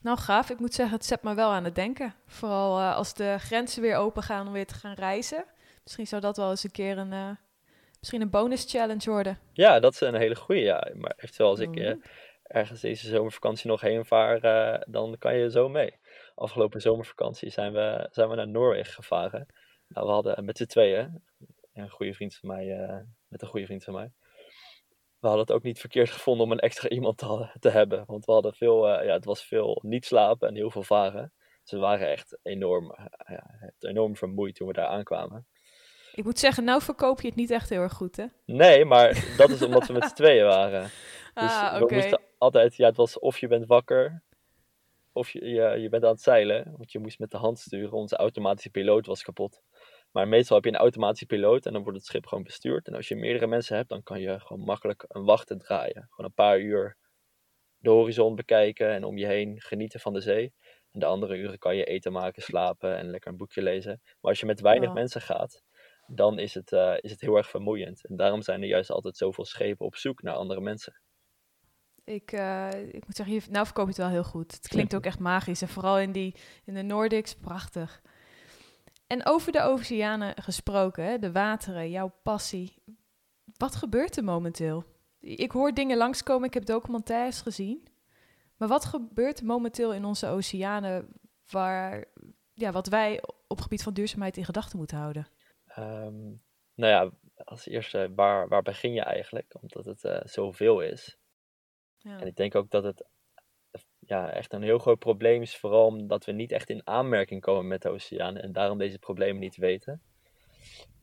Nou, 0.00 0.18
gaaf. 0.18 0.50
Ik 0.50 0.58
moet 0.58 0.74
zeggen, 0.74 0.94
het 0.96 1.04
zet 1.04 1.22
me 1.22 1.34
wel 1.34 1.50
aan 1.50 1.64
het 1.64 1.74
denken. 1.74 2.14
Vooral 2.26 2.80
uh, 2.80 2.96
als 2.96 3.14
de 3.14 3.36
grenzen 3.38 3.82
weer 3.82 3.96
open 3.96 4.22
gaan 4.22 4.46
om 4.46 4.52
weer 4.52 4.66
te 4.66 4.74
gaan 4.74 4.94
reizen. 4.94 5.44
Misschien 5.82 6.06
zou 6.06 6.20
dat 6.20 6.36
wel 6.36 6.50
eens 6.50 6.64
een 6.64 6.70
keer 6.70 6.98
een, 6.98 7.12
uh, 7.12 7.30
misschien 7.98 8.20
een 8.20 8.30
bonus 8.30 8.64
challenge 8.70 9.10
worden. 9.10 9.38
Ja, 9.52 9.80
dat 9.80 9.92
is 9.92 10.00
een 10.00 10.14
hele 10.14 10.36
goede. 10.36 10.60
Ja. 10.60 10.90
Maar 10.94 11.14
eventueel 11.16 11.48
als 11.48 11.58
ik 11.58 11.76
uh, 11.76 11.94
ergens 12.44 12.80
deze 12.80 13.08
zomervakantie 13.08 13.70
nog 13.70 13.80
heen 13.80 14.04
vaar, 14.04 14.40
dan 14.90 15.18
kan 15.18 15.36
je 15.36 15.50
zo 15.50 15.68
mee. 15.68 15.98
Afgelopen 16.34 16.80
zomervakantie 16.80 17.50
zijn 17.50 17.72
we, 17.72 18.08
zijn 18.10 18.28
we 18.28 18.34
naar 18.34 18.48
Noorwegen 18.48 18.92
gevaren. 18.92 19.46
Nou, 19.88 20.06
we 20.06 20.12
hadden 20.12 20.44
met 20.44 20.56
z'n 20.56 20.66
tweeën, 20.66 21.22
een 21.72 21.90
goede 21.90 22.14
vriend 22.14 22.34
van 22.34 22.48
mij, 22.48 22.66
met 23.28 23.42
een 23.42 23.48
goede 23.48 23.66
vriend 23.66 23.84
van 23.84 23.94
mij 23.94 24.12
we 25.24 25.30
hadden 25.30 25.46
het 25.46 25.56
ook 25.56 25.62
niet 25.62 25.80
verkeerd 25.80 26.10
gevonden 26.10 26.46
om 26.46 26.52
een 26.52 26.58
extra 26.58 26.88
iemand 26.98 27.18
te, 27.18 27.48
te 27.60 27.70
hebben. 27.70 28.04
Want 28.06 28.24
we 28.24 28.32
hadden 28.32 28.54
veel, 28.54 28.88
uh, 28.88 29.06
ja, 29.06 29.12
het 29.12 29.24
was 29.24 29.44
veel 29.44 29.78
niet 29.82 30.04
slapen 30.04 30.48
en 30.48 30.54
heel 30.54 30.70
veel 30.70 30.82
varen. 30.82 31.32
Ze 31.62 31.78
waren 31.78 32.08
echt 32.08 32.38
enorm, 32.42 32.84
uh, 32.84 33.04
ja, 33.26 33.72
enorm 33.78 34.16
vermoeid 34.16 34.54
toen 34.54 34.66
we 34.66 34.72
daar 34.72 34.86
aankwamen. 34.86 35.46
Ik 36.14 36.24
moet 36.24 36.38
zeggen, 36.38 36.64
nou 36.64 36.82
verkoop 36.82 37.20
je 37.20 37.26
het 37.26 37.36
niet 37.36 37.50
echt 37.50 37.68
heel 37.68 37.80
erg 37.80 37.92
goed, 37.92 38.16
hè? 38.16 38.24
Nee, 38.44 38.84
maar 38.84 39.34
dat 39.36 39.50
is 39.50 39.62
omdat 39.62 39.86
we 39.86 39.92
met 39.92 40.04
z'n 40.04 40.14
tweeën 40.22 40.44
waren. 40.44 40.82
Dus 40.82 40.90
ah, 41.34 41.80
okay. 41.82 41.86
we 41.86 41.94
moesten 41.94 42.20
altijd, 42.44 42.76
ja, 42.76 42.86
het 42.86 42.96
was 42.96 43.18
of 43.18 43.38
je 43.38 43.48
bent 43.48 43.66
wakker, 43.66 44.22
of 45.12 45.30
je, 45.30 45.44
je, 45.44 45.80
je 45.80 45.88
bent 45.88 46.04
aan 46.04 46.10
het 46.10 46.20
zeilen. 46.20 46.74
Want 46.76 46.92
je 46.92 46.98
moest 46.98 47.18
met 47.18 47.30
de 47.30 47.36
hand 47.36 47.58
sturen, 47.58 47.92
onze 47.92 48.16
automatische 48.16 48.70
piloot 48.70 49.06
was 49.06 49.22
kapot. 49.22 49.62
Maar 50.10 50.28
meestal 50.28 50.56
heb 50.56 50.64
je 50.64 50.70
een 50.70 50.76
automatische 50.76 51.26
piloot 51.26 51.66
en 51.66 51.72
dan 51.72 51.82
wordt 51.82 51.98
het 51.98 52.06
schip 52.06 52.26
gewoon 52.26 52.44
bestuurd. 52.44 52.86
En 52.86 52.94
als 52.94 53.08
je 53.08 53.16
meerdere 53.16 53.46
mensen 53.46 53.76
hebt, 53.76 53.88
dan 53.88 54.02
kan 54.02 54.20
je 54.20 54.40
gewoon 54.40 54.64
makkelijk 54.64 55.04
een 55.08 55.24
wachten 55.24 55.58
draaien. 55.58 56.06
Gewoon 56.10 56.26
een 56.26 56.34
paar 56.34 56.60
uur 56.60 56.96
de 57.78 57.90
horizon 57.90 58.34
bekijken 58.34 58.88
en 58.88 59.04
om 59.04 59.18
je 59.18 59.26
heen 59.26 59.60
genieten 59.60 60.00
van 60.00 60.12
de 60.12 60.20
zee. 60.20 60.52
En 60.90 61.00
de 61.00 61.06
andere 61.06 61.36
uren 61.36 61.58
kan 61.58 61.76
je 61.76 61.84
eten 61.84 62.12
maken, 62.12 62.42
slapen 62.42 62.96
en 62.96 63.10
lekker 63.10 63.30
een 63.30 63.36
boekje 63.36 63.62
lezen. 63.62 64.00
Maar 64.02 64.30
als 64.30 64.40
je 64.40 64.46
met 64.46 64.60
weinig 64.60 64.88
ja. 64.88 64.94
mensen 64.94 65.20
gaat, 65.20 65.62
dan 66.06 66.38
is 66.38 66.54
het, 66.54 66.72
uh, 66.72 66.94
is 67.00 67.10
het 67.10 67.20
heel 67.20 67.36
erg 67.36 67.48
vermoeiend. 67.48 68.06
En 68.06 68.16
daarom 68.16 68.42
zijn 68.42 68.62
er 68.62 68.68
juist 68.68 68.90
altijd 68.90 69.16
zoveel 69.16 69.44
schepen 69.44 69.86
op 69.86 69.96
zoek 69.96 70.22
naar 70.22 70.34
andere 70.34 70.60
mensen. 70.60 71.00
Ik, 72.04 72.32
uh, 72.32 72.68
ik 72.92 73.06
moet 73.06 73.16
zeggen, 73.16 73.52
nou 73.52 73.64
verkoop 73.64 73.84
je 73.84 73.90
het 73.90 74.00
wel 74.00 74.08
heel 74.08 74.24
goed. 74.24 74.52
Het 74.52 74.68
klinkt 74.68 74.94
ook 74.94 75.04
echt 75.04 75.18
magisch. 75.18 75.62
En 75.62 75.68
vooral 75.68 75.98
in, 75.98 76.12
die, 76.12 76.34
in 76.64 76.74
de 76.74 76.82
Nordics, 76.82 77.34
prachtig. 77.34 78.02
En 79.06 79.26
over 79.26 79.52
de 79.52 79.62
oceanen 79.62 80.42
gesproken, 80.42 81.20
de 81.20 81.32
wateren, 81.32 81.90
jouw 81.90 82.12
passie. 82.22 82.82
Wat 83.56 83.76
gebeurt 83.76 84.16
er 84.16 84.24
momenteel? 84.24 84.84
Ik 85.20 85.50
hoor 85.50 85.72
dingen 85.72 85.96
langskomen, 85.96 86.48
ik 86.48 86.54
heb 86.54 86.64
documentaires 86.64 87.40
gezien. 87.40 87.86
Maar 88.56 88.68
wat 88.68 88.84
gebeurt 88.84 89.38
er 89.38 89.44
momenteel 89.44 89.92
in 89.94 90.04
onze 90.04 90.26
oceanen 90.26 91.08
waar, 91.50 92.04
ja, 92.54 92.72
wat 92.72 92.86
wij 92.86 93.22
op 93.46 93.60
gebied 93.60 93.82
van 93.82 93.92
duurzaamheid 93.92 94.36
in 94.36 94.44
gedachten 94.44 94.78
moeten 94.78 94.96
houden? 94.96 95.26
Um, 95.78 96.42
nou 96.74 96.92
ja, 96.92 97.10
als 97.44 97.66
eerste, 97.66 98.12
waar, 98.14 98.48
waar 98.48 98.62
begin 98.62 98.92
je 98.92 99.02
eigenlijk? 99.02 99.54
Omdat 99.60 99.84
het 99.84 100.04
uh, 100.04 100.20
zoveel 100.24 100.80
is. 100.80 101.18
En 102.04 102.26
ik 102.26 102.36
denk 102.36 102.54
ook 102.54 102.70
dat 102.70 102.84
het 102.84 103.06
ja, 103.98 104.30
echt 104.30 104.52
een 104.52 104.62
heel 104.62 104.78
groot 104.78 104.98
probleem 104.98 105.42
is 105.42 105.56
vooral 105.56 105.86
omdat 105.86 106.24
we 106.24 106.32
niet 106.32 106.52
echt 106.52 106.70
in 106.70 106.86
aanmerking 106.86 107.40
komen 107.40 107.66
met 107.66 107.82
de 107.82 107.88
oceaan 107.88 108.36
en 108.36 108.52
daarom 108.52 108.78
deze 108.78 108.98
problemen 108.98 109.40
niet 109.40 109.56
weten. 109.56 110.02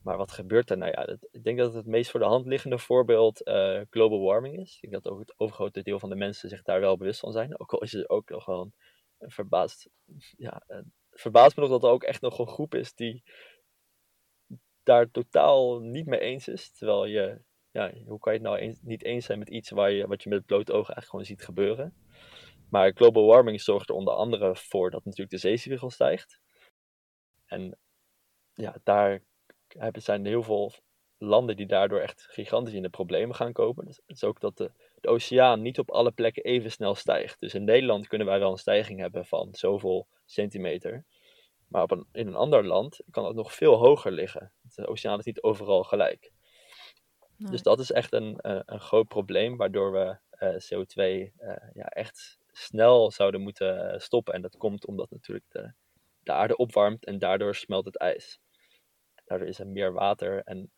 Maar 0.04 0.18
wat 0.18 0.32
gebeurt 0.32 0.70
er? 0.70 0.78
Nou 0.78 0.92
ja, 0.92 1.18
ik 1.32 1.44
denk 1.44 1.58
dat 1.58 1.74
het 1.74 1.86
meest 1.86 2.12
voor 2.12 2.20
de 2.20 2.26
hand 2.26 2.46
liggende 2.46 2.78
voorbeeld 2.78 3.48
uh, 3.48 3.82
global 3.90 4.22
warming 4.22 4.60
is. 4.60 4.78
Ik 4.82 4.90
denk 4.90 5.04
dat 5.04 5.14
ook 5.14 5.20
het 5.20 5.34
overgrote 5.38 5.82
deel 5.82 6.00
van 6.00 6.10
de 6.10 6.16
mensen 6.16 6.50
zich 6.50 6.62
daar 6.62 6.80
wel 6.80 6.98
bewust 6.98 7.20
van 7.20 7.32
zijn. 7.32 7.60
Ook 7.60 7.74
al 7.74 7.82
is 7.82 7.94
er 7.94 8.10
ook 8.10 8.30
nog 8.30 8.46
wel 8.46 8.62
een, 8.62 8.74
een 9.18 9.32
verbaasd. 9.32 9.90
Ja, 10.38 10.64
uh, 10.68 10.78
verbaast 11.12 11.56
me 11.56 11.62
nog 11.62 11.72
dat 11.72 11.84
er 11.84 11.90
ook 11.90 12.04
echt 12.04 12.22
nog 12.22 12.40
een 12.40 12.48
groep 12.48 12.76
is 12.76 12.94
die 12.94 13.24
daar 14.84 15.12
totaal 15.12 15.80
niet 15.80 16.06
mee 16.06 16.20
eens 16.20 16.48
is. 16.48 16.72
Terwijl 16.72 17.06
je, 17.06 17.42
ja, 17.72 17.92
hoe 18.06 18.20
kan 18.20 18.34
je 18.34 18.40
het 18.40 18.48
nou 18.48 18.76
niet 18.82 19.04
eens 19.04 19.26
zijn 19.26 19.40
met 19.40 19.50
iets 19.50 19.70
waar 19.70 19.92
je, 19.92 20.08
wat 20.08 20.24
je 20.24 20.30
met 20.30 20.38
het 20.38 20.48
blote 20.48 20.72
oog 20.72 20.90
eigenlijk 20.90 21.10
gewoon 21.10 21.26
ziet 21.26 21.44
gebeuren? 21.44 21.94
Maar 22.70 22.92
global 22.92 23.26
warming 23.26 23.62
zorgt 23.62 23.90
er 23.90 23.96
onder 23.96 24.14
andere 24.14 24.56
voor 24.56 24.92
dat 24.92 25.06
natuurlijk 25.06 25.32
de 25.32 25.38
zeespiegel 25.38 25.90
stijgt. 25.90 26.40
En 27.46 27.78
ja, 28.54 28.76
daar 28.84 29.22
zijn 29.92 30.26
heel 30.26 30.44
veel 30.44 30.74
landen 31.18 31.56
die 31.56 31.66
daardoor 31.66 32.00
echt 32.00 32.28
gigantisch 32.30 32.74
in 32.74 32.82
de 32.82 32.90
problemen 32.90 33.36
gaan 33.36 33.54
komen. 33.54 33.86
Dus 33.86 34.02
het 34.06 34.16
is 34.16 34.24
ook 34.24 34.40
dat 34.40 34.58
de, 34.58 34.72
de 35.00 35.08
oceaan 35.08 35.62
niet 35.62 35.80
op 35.80 35.92
alle 35.92 36.12
plekken 36.12 36.44
even 36.44 36.72
snel 36.72 36.96
stijgt. 36.96 37.40
Dus 37.40 37.54
in 37.54 37.64
Nederland 37.64 38.08
kunnen 38.08 38.28
wij 38.28 38.40
wel 38.40 38.52
een 38.52 38.58
stijging 38.58 39.00
hebben 39.00 39.26
van 39.26 39.48
zoveel 39.52 40.08
centimeter. 40.26 41.06
Maar 41.68 41.84
op 41.84 42.06
in 42.12 42.28
een 42.28 42.36
ander 42.36 42.66
land 42.66 43.02
kan 43.10 43.26
het 43.26 43.36
nog 43.36 43.54
veel 43.54 43.76
hoger 43.76 44.12
liggen. 44.12 44.52
De 44.76 44.88
oceaan 44.88 45.20
is 45.20 45.26
niet 45.26 45.42
overal 45.42 45.84
gelijk. 45.84 46.32
Dus 47.50 47.62
dat 47.62 47.80
is 47.80 47.92
echt 47.92 48.14
een, 48.14 48.36
een, 48.38 48.64
een 48.66 48.80
groot 48.80 49.08
probleem, 49.08 49.58
waardoor 49.58 49.92
we 49.92 50.18
CO2 50.42 51.32
ja, 51.74 51.86
echt 51.86 52.40
snel 52.52 53.12
zouden 53.12 53.42
moeten 53.42 54.02
stoppen. 54.02 54.34
En 54.34 54.42
dat 54.42 54.58
komt 54.58 54.86
omdat 54.86 55.10
natuurlijk 55.12 55.46
de, 55.50 55.74
de 56.20 56.32
aarde 56.32 56.56
opwarmt 56.56 57.06
en 57.06 57.20
daardoor 57.20 57.56
smelt 57.56 57.86
het 57.86 57.98
ijs. 57.98 58.40
Daardoor 59.26 59.48
is 59.48 59.60
er 59.60 59.68
meer 59.68 59.94
water 59.94 60.44
en 60.44 60.72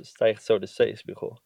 stijgt 0.00 0.44
zo 0.44 0.58
de 0.58 0.66
zeespiegel. 0.66 1.40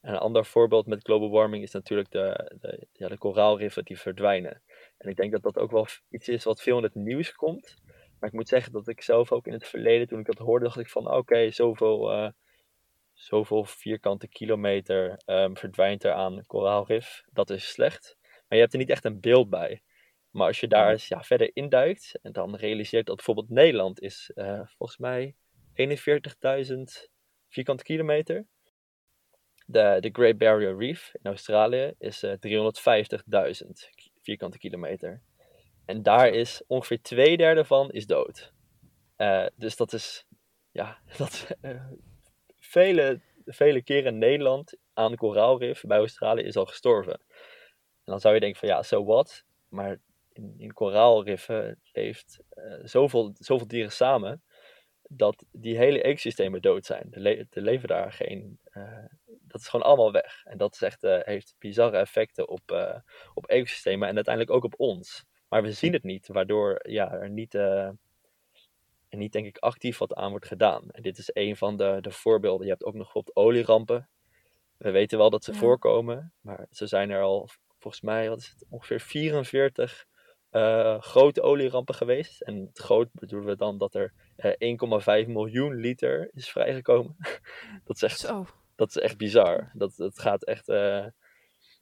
En 0.00 0.12
een 0.12 0.18
ander 0.18 0.44
voorbeeld 0.44 0.86
met 0.86 1.02
global 1.02 1.30
warming 1.30 1.62
is 1.62 1.72
natuurlijk 1.72 2.10
de, 2.10 2.56
de, 2.60 2.86
ja, 2.92 3.08
de 3.08 3.18
koraalriffen 3.18 3.84
die 3.84 3.98
verdwijnen. 3.98 4.62
En 4.96 5.08
ik 5.08 5.16
denk 5.16 5.32
dat 5.32 5.42
dat 5.42 5.58
ook 5.58 5.70
wel 5.70 5.86
iets 6.10 6.28
is 6.28 6.44
wat 6.44 6.62
veel 6.62 6.76
in 6.76 6.82
het 6.82 6.94
nieuws 6.94 7.32
komt. 7.32 7.76
Maar 8.18 8.28
ik 8.28 8.34
moet 8.34 8.48
zeggen 8.48 8.72
dat 8.72 8.88
ik 8.88 9.02
zelf 9.02 9.32
ook 9.32 9.46
in 9.46 9.52
het 9.52 9.66
verleden, 9.66 10.08
toen 10.08 10.18
ik 10.18 10.26
dat 10.26 10.38
hoorde, 10.38 10.64
dacht 10.64 10.78
ik 10.78 10.88
van 10.88 11.10
oké, 11.10 11.50
zoveel, 11.50 12.32
zoveel 13.20 13.64
vierkante 13.64 14.28
kilometer 14.28 15.20
um, 15.26 15.56
verdwijnt 15.56 16.04
er 16.04 16.12
aan 16.12 16.46
koraalrif. 16.46 17.22
Dat 17.32 17.50
is 17.50 17.68
slecht. 17.68 18.16
Maar 18.20 18.58
je 18.58 18.58
hebt 18.58 18.72
er 18.72 18.78
niet 18.78 18.90
echt 18.90 19.04
een 19.04 19.20
beeld 19.20 19.50
bij. 19.50 19.82
Maar 20.30 20.46
als 20.46 20.60
je 20.60 20.68
daar 20.68 20.90
eens 20.90 21.08
ja, 21.08 21.22
verder 21.22 21.50
induikt 21.52 22.18
en 22.22 22.32
dan 22.32 22.56
realiseert 22.56 23.06
dat 23.06 23.16
bijvoorbeeld 23.16 23.48
Nederland 23.48 24.00
is 24.00 24.30
uh, 24.34 24.60
volgens 24.66 24.98
mij 24.98 25.34
41.000 25.74 27.08
vierkante 27.48 27.84
kilometer. 27.84 28.46
De, 29.66 29.96
de 30.00 30.10
Great 30.12 30.38
Barrier 30.38 30.76
Reef 30.78 31.12
in 31.22 31.30
Australië 31.30 31.92
is 31.98 32.22
uh, 32.22 32.32
eh, 32.32 33.62
350.000 33.64 33.70
vierkante 34.22 34.58
kilometer. 34.58 35.22
En 35.84 36.02
daar 36.02 36.28
is 36.28 36.62
ongeveer 36.66 37.02
twee 37.02 37.36
derde 37.36 37.64
van 37.64 37.90
is 37.90 38.06
dood. 38.06 38.52
Uh, 39.16 39.46
dus 39.56 39.76
dat 39.76 39.92
is, 39.92 40.26
ja, 40.70 40.98
dat, 41.18 41.46
vele, 42.70 43.20
vele 43.44 43.82
keren 43.82 44.18
Nederland 44.18 44.76
aan 44.92 45.16
koraalrif 45.16 45.80
bij 45.86 45.98
Australië 45.98 46.42
is 46.42 46.56
al 46.56 46.66
gestorven. 46.66 47.12
En 48.04 48.16
dan 48.16 48.20
zou 48.20 48.34
je 48.34 48.40
denken 48.40 48.58
van 48.58 48.68
ja, 48.68 48.82
zo 48.82 48.96
so 48.96 49.04
wat. 49.04 49.44
Maar 49.68 49.98
in, 50.32 50.54
in 50.58 50.72
koraalriffen 50.72 51.80
leeft 51.92 52.40
uh, 52.54 52.74
zoveel, 52.82 53.34
zoveel 53.38 53.66
dieren 53.66 53.92
samen 53.92 54.42
dat 55.02 55.44
die 55.52 55.76
hele 55.76 56.02
ecosystemen 56.02 56.62
dood 56.62 56.86
zijn. 56.86 57.08
Er, 57.10 57.20
le 57.20 57.46
leven 57.50 57.88
daar 57.88 58.12
geen. 58.12 58.58
Uh, 58.72 59.04
dat 59.26 59.60
is 59.60 59.68
gewoon 59.68 59.86
allemaal 59.86 60.12
weg. 60.12 60.42
En 60.44 60.58
dat 60.58 60.74
is 60.74 60.82
echt, 60.82 61.04
uh, 61.04 61.18
heeft 61.20 61.54
bizarre 61.58 61.96
effecten 61.96 62.48
op, 62.48 62.70
uh, 62.72 62.96
op 63.34 63.46
ecosystemen 63.46 64.08
en 64.08 64.14
uiteindelijk 64.14 64.56
ook 64.56 64.64
op 64.64 64.80
ons. 64.80 65.24
Maar 65.48 65.62
we 65.62 65.72
zien 65.72 65.92
het 65.92 66.02
niet, 66.02 66.28
waardoor 66.28 66.80
ja, 66.88 67.12
er 67.12 67.30
niet, 67.30 67.54
er 69.10 69.18
niet, 69.18 69.32
denk 69.32 69.46
ik, 69.46 69.58
actief 69.58 69.98
wat 69.98 70.14
aan 70.14 70.30
wordt 70.30 70.46
gedaan. 70.46 70.90
En 70.90 71.02
dit 71.02 71.18
is 71.18 71.30
een 71.32 71.56
van 71.56 71.76
de, 71.76 71.98
de 72.00 72.10
voorbeelden. 72.10 72.66
Je 72.66 72.72
hebt 72.72 72.84
ook 72.84 72.94
nog 72.94 73.02
bijvoorbeeld 73.02 73.36
olierampen. 73.36 74.08
We 74.76 74.90
weten 74.90 75.18
wel 75.18 75.30
dat 75.30 75.44
ze 75.44 75.52
ja. 75.52 75.58
voorkomen, 75.58 76.32
maar 76.40 76.66
ze 76.70 76.86
zijn 76.86 77.10
er 77.10 77.22
al, 77.22 77.48
volgens 77.78 78.02
mij, 78.02 78.28
wat 78.28 78.38
is 78.38 78.48
het, 78.48 78.66
ongeveer 78.68 79.00
44 79.00 80.06
uh, 80.50 81.00
grote 81.00 81.42
olierampen 81.42 81.94
geweest. 81.94 82.40
En 82.40 82.56
het 82.56 82.78
groot 82.78 83.08
bedoelen 83.12 83.48
we 83.48 83.56
dan 83.56 83.78
dat 83.78 83.94
er 83.94 84.12
uh, 84.36 85.22
1,5 85.24 85.28
miljoen 85.28 85.74
liter 85.74 86.30
is 86.32 86.50
vrijgekomen. 86.50 87.16
dat, 87.84 87.96
is 87.96 88.02
echt, 88.02 88.18
Zo. 88.18 88.46
dat 88.74 88.88
is 88.88 88.96
echt 88.96 89.16
bizar. 89.16 89.70
Dat, 89.74 89.96
dat, 89.96 90.18
gaat 90.18 90.44
echt, 90.44 90.68
uh, 90.68 91.06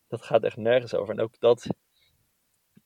dat 0.09 0.23
gaat 0.23 0.45
echt 0.45 0.57
nergens 0.57 0.95
over. 0.95 1.14
En 1.14 1.21
ook 1.21 1.38
dat 1.38 1.67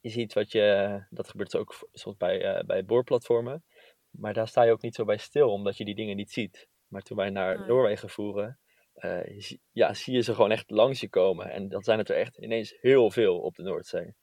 is 0.00 0.16
iets 0.16 0.34
wat 0.34 0.52
je, 0.52 0.98
dat 1.10 1.28
gebeurt 1.28 1.56
ook 1.56 1.88
soms 1.92 2.16
bij, 2.16 2.62
bij 2.66 2.84
boorplatformen. 2.84 3.64
Maar 4.12 4.34
daar 4.34 4.48
sta 4.48 4.62
je 4.62 4.72
ook 4.72 4.82
niet 4.82 4.94
zo 4.94 5.04
bij 5.04 5.16
stil, 5.16 5.50
omdat 5.52 5.76
je 5.76 5.84
die 5.84 5.94
dingen 5.94 6.16
niet 6.16 6.30
ziet. 6.32 6.68
Maar 6.88 7.02
toen 7.02 7.16
wij 7.16 7.30
naar. 7.30 7.66
Noorwegen 7.66 8.08
voeren, 8.10 8.58
eh, 8.94 9.18
zie- 9.38 9.60
ja, 9.72 9.94
zie 9.94 10.14
je 10.14 10.20
ze 10.20 10.34
gewoon 10.34 10.50
echt 10.50 10.70
langs 10.70 11.00
je 11.00 11.08
komen. 11.08 11.50
En 11.50 11.68
dan 11.68 11.82
zijn 11.82 11.98
het 11.98 12.08
er 12.08 12.16
echt 12.16 12.36
ineens 12.36 12.74
heel 12.80 13.10
veel 13.10 13.38
op 13.40 13.54
de 13.54 13.62
Noordzee. 13.62 14.14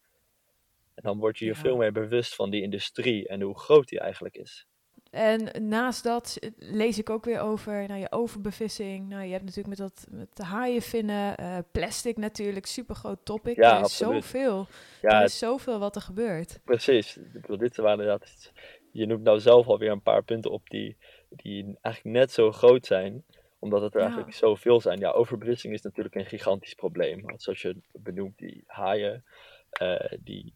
En 0.96 1.04
dan 1.06 1.18
word 1.20 1.38
je 1.38 1.46
je 1.46 1.52
Ja. 1.54 1.58
veel 1.60 1.78
meer 1.78 1.92
bewust 1.92 2.36
van 2.36 2.50
die 2.50 2.62
industrie 2.62 3.28
en 3.28 3.42
hoe 3.42 3.60
groot 3.60 3.88
die 3.88 4.00
eigenlijk 4.00 4.36
is. 4.38 4.68
En 5.12 5.68
naast 5.70 6.04
dat 6.04 6.38
eh, 6.40 6.50
lees 6.58 6.98
ik 7.00 7.10
ook 7.10 7.26
weer 7.26 7.40
over 7.40 7.88
nou, 7.88 8.00
je 8.00 8.12
overbevissing. 8.12 9.10
Nou, 9.10 9.24
je 9.24 9.32
hebt 9.32 9.44
natuurlijk 9.44 9.68
met, 9.68 9.78
dat, 9.78 10.08
met 10.10 10.36
de 10.36 10.44
haaienvinnen, 10.44 11.38
eh 11.38 11.58
plastic 11.72 12.18
natuurlijk, 12.18 12.66
super 12.66 12.96
groot 12.96 13.20
topic. 13.26 13.56
Ja, 13.56 13.72
er 13.72 13.78
is 13.78 13.84
absoluut. 13.84 14.24
zoveel. 14.24 14.68
Ja, 15.02 15.10
er 15.10 15.22
het- 15.22 15.30
is 15.30 15.38
zoveel 15.38 15.80
wat 15.80 15.96
er 15.96 16.02
gebeurt. 16.02 16.60
precies. 16.64 17.18
Dit 17.58 17.76
waren 17.76 18.00
inderdaad, 18.00 18.52
je 18.92 19.06
noemt 19.06 19.24
nou 19.24 19.40
zelf 19.40 19.68
alweer 19.68 19.92
een 19.92 20.02
paar 20.02 20.24
punten 20.24 20.52
op 20.52 20.70
die, 20.70 20.98
die 21.30 21.78
eigenlijk 21.82 22.16
net 22.16 22.32
zo 22.32 22.52
groot 22.52 22.86
zijn. 22.86 23.24
Omdat 23.60 23.82
het 23.82 23.94
er 23.94 24.00
Ja. 24.00 24.06
eigenlijk 24.06 24.36
zoveel 24.36 24.82
zijn. 24.82 25.00
Ja, 25.00 25.12
overbevissing 25.12 25.74
is 25.74 25.82
natuurlijk 25.82 26.16
een 26.16 26.26
gigantisch 26.26 26.74
probleem. 26.74 27.22
Want 27.22 27.42
zoals 27.42 27.62
je 27.62 27.76
benoemt, 27.92 28.38
die 28.38 28.64
haaien, 28.68 29.24
eh, 29.70 30.12
die, 30.20 30.54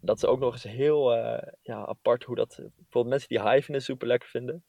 dat 0.00 0.16
is 0.16 0.24
ook 0.24 0.38
nog 0.38 0.52
eens 0.52 0.62
heel 0.62 1.14
eh, 1.14 1.52
ja, 1.62 1.86
apart 1.86 2.24
hoe 2.24 2.36
dat... 2.36 2.56
Bijvoorbeeld 2.56 3.06
mensen 3.06 3.28
die 3.28 3.38
haaivinnen 3.38 3.82
super 3.82 4.06
lekker 4.06 4.28
vinden. 4.28 4.64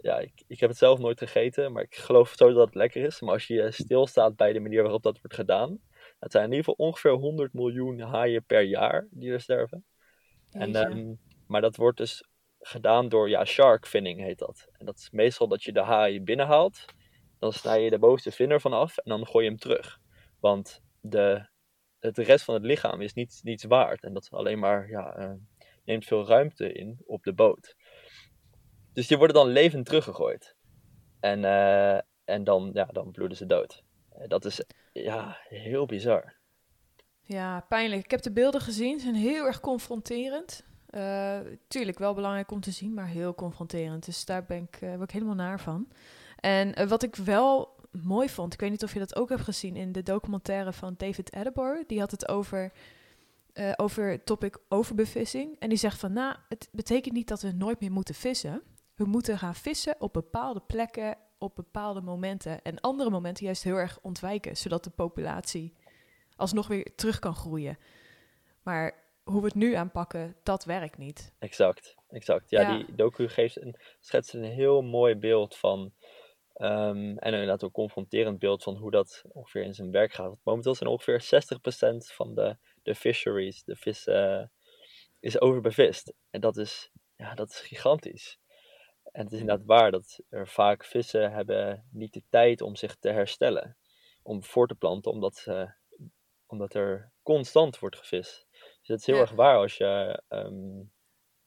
Ja, 0.00 0.18
ik, 0.18 0.42
ik 0.46 0.60
heb 0.60 0.68
het 0.68 0.78
zelf 0.78 0.98
nooit 0.98 1.18
gegeten, 1.18 1.72
maar 1.72 1.82
ik 1.82 1.94
geloof 1.94 2.32
zo 2.36 2.52
dat 2.52 2.66
het 2.66 2.74
lekker 2.74 3.04
is. 3.04 3.20
Maar 3.20 3.32
als 3.32 3.46
je 3.46 3.70
stilstaat 3.70 4.36
bij 4.36 4.52
de 4.52 4.60
manier 4.60 4.82
waarop 4.82 5.02
dat 5.02 5.20
wordt 5.20 5.34
gedaan... 5.36 5.80
Het 6.18 6.32
zijn 6.32 6.44
in 6.44 6.50
ieder 6.50 6.64
geval 6.64 6.86
ongeveer 6.86 7.10
100 7.12 7.52
miljoen 7.52 8.00
haaien 8.00 8.44
per 8.44 8.62
jaar 8.62 9.06
die 9.10 9.32
er 9.32 9.40
sterven. 9.40 9.84
En, 10.50 10.74
ehm, 10.74 11.14
maar 11.46 11.60
dat 11.60 11.76
wordt 11.76 11.98
dus 11.98 12.24
gedaan 12.66 13.08
door, 13.08 13.28
ja, 13.28 13.44
shark 13.44 13.86
finning 13.86 14.20
heet 14.20 14.38
dat. 14.38 14.68
En 14.78 14.86
dat 14.86 14.96
is 14.96 15.10
meestal 15.10 15.48
dat 15.48 15.62
je 15.62 15.72
de 15.72 15.82
haai 15.82 16.20
binnenhaalt. 16.20 16.84
Dan 17.38 17.52
snij 17.52 17.82
je 17.82 17.90
de 17.90 17.98
bovenste 17.98 18.30
vinner 18.30 18.60
van 18.60 18.72
af 18.72 18.98
en 18.98 19.10
dan 19.10 19.26
gooi 19.26 19.44
je 19.44 19.50
hem 19.50 19.60
terug. 19.60 19.98
Want 20.40 20.82
de, 21.00 21.46
het 21.98 22.18
rest 22.18 22.44
van 22.44 22.54
het 22.54 22.64
lichaam 22.64 23.00
is 23.00 23.12
niets, 23.12 23.42
niets 23.42 23.64
waard. 23.64 24.04
En 24.04 24.12
dat 24.12 24.28
alleen 24.30 24.58
maar, 24.58 24.88
ja, 24.88 25.14
eh, 25.16 25.32
neemt 25.84 26.04
veel 26.04 26.26
ruimte 26.26 26.72
in 26.72 27.02
op 27.06 27.22
de 27.22 27.32
boot. 27.32 27.74
Dus 28.92 29.06
die 29.06 29.16
worden 29.16 29.36
dan 29.36 29.48
levend 29.48 29.86
teruggegooid. 29.86 30.56
En, 31.20 31.44
eh, 31.44 31.98
en 32.24 32.44
dan, 32.44 32.70
ja, 32.72 32.84
dan 32.84 33.10
bloeden 33.10 33.36
ze 33.36 33.46
dood. 33.46 33.82
Eh, 34.08 34.28
Dat 34.28 34.44
is, 34.44 34.64
ja, 34.92 35.36
heel 35.48 35.86
bizar. 35.86 36.34
Ja, 37.22 37.60
pijnlijk. 37.60 38.04
Ik 38.04 38.10
heb 38.10 38.22
de 38.22 38.32
beelden 38.32 38.60
gezien. 38.60 38.98
Ze 38.98 39.04
zijn 39.04 39.14
heel 39.14 39.44
erg 39.44 39.60
confronterend. 39.60 40.64
Eh, 40.94 41.38
tuurlijk, 41.68 41.98
wel 41.98 42.14
belangrijk 42.14 42.50
om 42.50 42.60
te 42.60 42.70
zien, 42.70 42.94
maar 42.94 43.06
heel 43.06 43.34
confronterend. 43.34 44.04
Dus 44.04 44.24
daar 44.24 44.44
ben 44.44 44.62
ik, 44.62 44.76
eh, 44.80 45.00
ik 45.00 45.10
helemaal 45.10 45.34
naar 45.34 45.60
van. 45.60 45.88
En 46.36 46.74
eh, 46.74 46.88
wat 46.88 47.02
ik 47.02 47.16
wel 47.16 47.76
mooi 47.90 48.28
vond, 48.28 48.52
ik 48.52 48.60
weet 48.60 48.70
niet 48.70 48.82
of 48.82 48.92
je 48.92 48.98
dat 48.98 49.16
ook 49.16 49.28
hebt 49.28 49.42
gezien 49.42 49.76
in 49.76 49.92
de 49.92 50.02
documentaire 50.02 50.72
van 50.72 50.94
David 50.96 51.30
Attenborough. 51.30 51.88
Die 51.88 52.00
had 52.00 52.10
het 52.10 52.28
over, 52.28 52.72
over 53.76 54.24
topic 54.24 54.58
overbevissing. 54.68 55.58
En 55.58 55.68
die 55.68 55.78
zegt 55.78 55.98
van, 55.98 56.12
nou, 56.12 56.36
het 56.48 56.68
betekent 56.72 57.14
niet 57.14 57.28
dat 57.28 57.42
we 57.42 57.52
nooit 57.52 57.80
meer 57.80 57.92
moeten 57.92 58.14
vissen. 58.14 58.62
We 58.94 59.04
moeten 59.04 59.38
gaan 59.38 59.54
vissen 59.54 59.96
op 59.98 60.12
bepaalde 60.12 60.60
plekken, 60.60 61.16
op 61.38 61.54
bepaalde 61.54 62.00
momenten. 62.00 62.62
En 62.62 62.80
andere 62.80 63.10
momenten 63.10 63.44
juist 63.44 63.62
heel 63.62 63.76
erg 63.76 63.98
ontwijken, 64.02 64.56
zodat 64.56 64.84
de 64.84 64.90
populatie 64.90 65.74
alsnog 66.36 66.66
weer 66.66 66.94
terug 66.94 67.18
kan 67.18 67.34
groeien. 67.34 67.78
Maar 68.62 69.03
hoe 69.24 69.40
we 69.40 69.46
het 69.46 69.54
nu 69.54 69.74
aanpakken, 69.74 70.36
dat 70.42 70.64
werkt 70.64 70.98
niet. 70.98 71.34
Exact, 71.38 71.94
exact. 72.08 72.50
Ja, 72.50 72.60
Ja. 72.60 72.76
die 72.76 72.94
docu 72.94 73.28
geeft 73.28 73.60
een, 73.60 73.76
schetst 74.00 74.34
een 74.34 74.44
heel 74.44 74.82
mooi 74.82 75.14
beeld 75.14 75.56
van, 75.56 75.94
ehm, 76.52 77.16
en 77.16 77.32
inderdaad 77.32 77.64
ook 77.64 77.72
confronterend 77.72 78.38
beeld 78.38 78.62
van 78.62 78.76
hoe 78.76 78.90
dat 78.90 79.22
ongeveer 79.28 79.62
in 79.62 79.74
zijn 79.74 79.90
werk 79.90 80.12
gaat. 80.12 80.36
Momenteel 80.42 80.74
zijn 80.74 80.90
ongeveer 80.90 81.20
60% 81.20 82.12
van 82.12 82.34
de, 82.34 82.56
de 82.82 82.94
fisheries, 82.94 83.64
de 83.64 83.76
vis, 83.76 84.06
eh, 84.06 84.42
is 85.20 85.40
overbevist. 85.40 86.14
En 86.30 86.40
dat 86.40 86.56
is, 86.56 86.90
ja, 87.16 87.34
dat 87.34 87.50
is 87.50 87.60
gigantisch. 87.60 88.38
En 89.12 89.24
het 89.24 89.32
is 89.32 89.40
inderdaad 89.40 89.66
waar 89.66 89.90
dat 89.90 90.20
er 90.28 90.48
vaak 90.48 90.84
vissen 90.84 91.32
hebben 91.32 91.88
niet 91.90 92.12
de 92.12 92.22
tijd 92.30 92.60
om 92.60 92.76
zich 92.76 92.96
te 92.96 93.08
herstellen. 93.08 93.76
Om 94.22 94.44
voor 94.44 94.66
te 94.68 94.74
planten, 94.74 95.12
omdat, 95.12 95.36
ze, 95.36 95.74
omdat 96.46 96.74
er 96.74 97.12
constant 97.22 97.78
wordt 97.78 97.96
gevist. 97.96 98.46
Dus 98.84 98.88
het 98.88 99.00
is 99.00 99.06
heel 99.06 99.16
Ja. 99.16 99.20
erg 99.20 99.30
waar 99.30 99.56
als 99.56 99.76
je 99.76 100.22
ehm, 100.28 100.82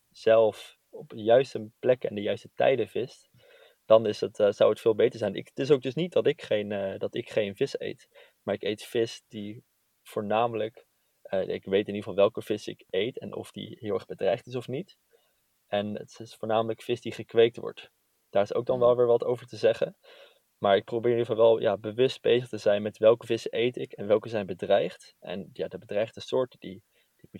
zelf 0.09 0.77
op 0.89 1.09
de 1.09 1.23
juiste 1.23 1.69
plekken 1.79 2.09
en 2.09 2.15
de 2.15 2.21
juiste 2.21 2.49
tijden 2.55 2.87
vist, 2.87 3.29
dan 3.85 4.05
is 4.05 4.19
het, 4.21 4.39
eh, 4.39 4.51
zou 4.51 4.69
het 4.69 4.81
veel 4.81 4.95
beter 4.95 5.19
zijn. 5.19 5.35
Ik, 5.35 5.47
het 5.47 5.59
is 5.59 5.71
ook 5.71 5.81
dus 5.81 5.93
niet 5.95 6.13
dat 6.13 6.27
ik, 6.27 6.41
geen, 6.41 6.71
eh, 6.71 6.99
dat 6.99 7.15
ik 7.15 7.29
geen 7.29 7.55
vis 7.55 7.79
eet, 7.79 8.07
maar 8.43 8.55
ik 8.55 8.63
eet 8.63 8.83
vis 8.83 9.23
die 9.27 9.63
voornamelijk, 10.03 10.85
eh, 11.21 11.47
ik 11.47 11.65
weet 11.65 11.87
in 11.87 11.93
ieder 11.95 11.95
geval 11.95 12.15
welke 12.15 12.41
vis 12.41 12.67
ik 12.67 12.83
eet 12.89 13.19
en 13.19 13.35
of 13.35 13.51
die 13.51 13.77
heel 13.79 13.93
erg 13.93 14.05
bedreigd 14.05 14.47
is 14.47 14.55
of 14.55 14.67
niet. 14.67 14.97
En 15.67 15.95
het 15.95 16.19
is 16.19 16.35
voornamelijk 16.35 16.81
vis 16.81 17.01
die 17.01 17.11
gekweekt 17.11 17.57
wordt. 17.57 17.91
Daar 18.29 18.43
is 18.43 18.53
ook 18.53 18.65
dan 18.65 18.79
wel 18.79 18.95
weer 18.95 19.05
wat 19.05 19.23
over 19.23 19.47
te 19.47 19.57
zeggen. 19.57 19.97
Maar 20.57 20.75
ik 20.75 20.83
probeer 20.83 21.11
in 21.11 21.17
ieder 21.17 21.31
geval 21.31 21.49
wel 21.49 21.61
ja, 21.61 21.77
bewust 21.77 22.21
bezig 22.21 22.47
te 22.49 22.57
zijn 22.57 22.81
met 22.81 22.97
welke 22.97 23.25
vissen 23.25 23.57
eet 23.57 23.77
ik 23.77 23.91
en 23.91 24.07
welke 24.07 24.29
zijn 24.29 24.45
bedreigd. 24.45 25.15
En 25.19 25.49
ja, 25.53 25.67
de 25.67 25.77
bedreigde 25.77 26.21
soorten 26.21 26.59
die 26.59 26.83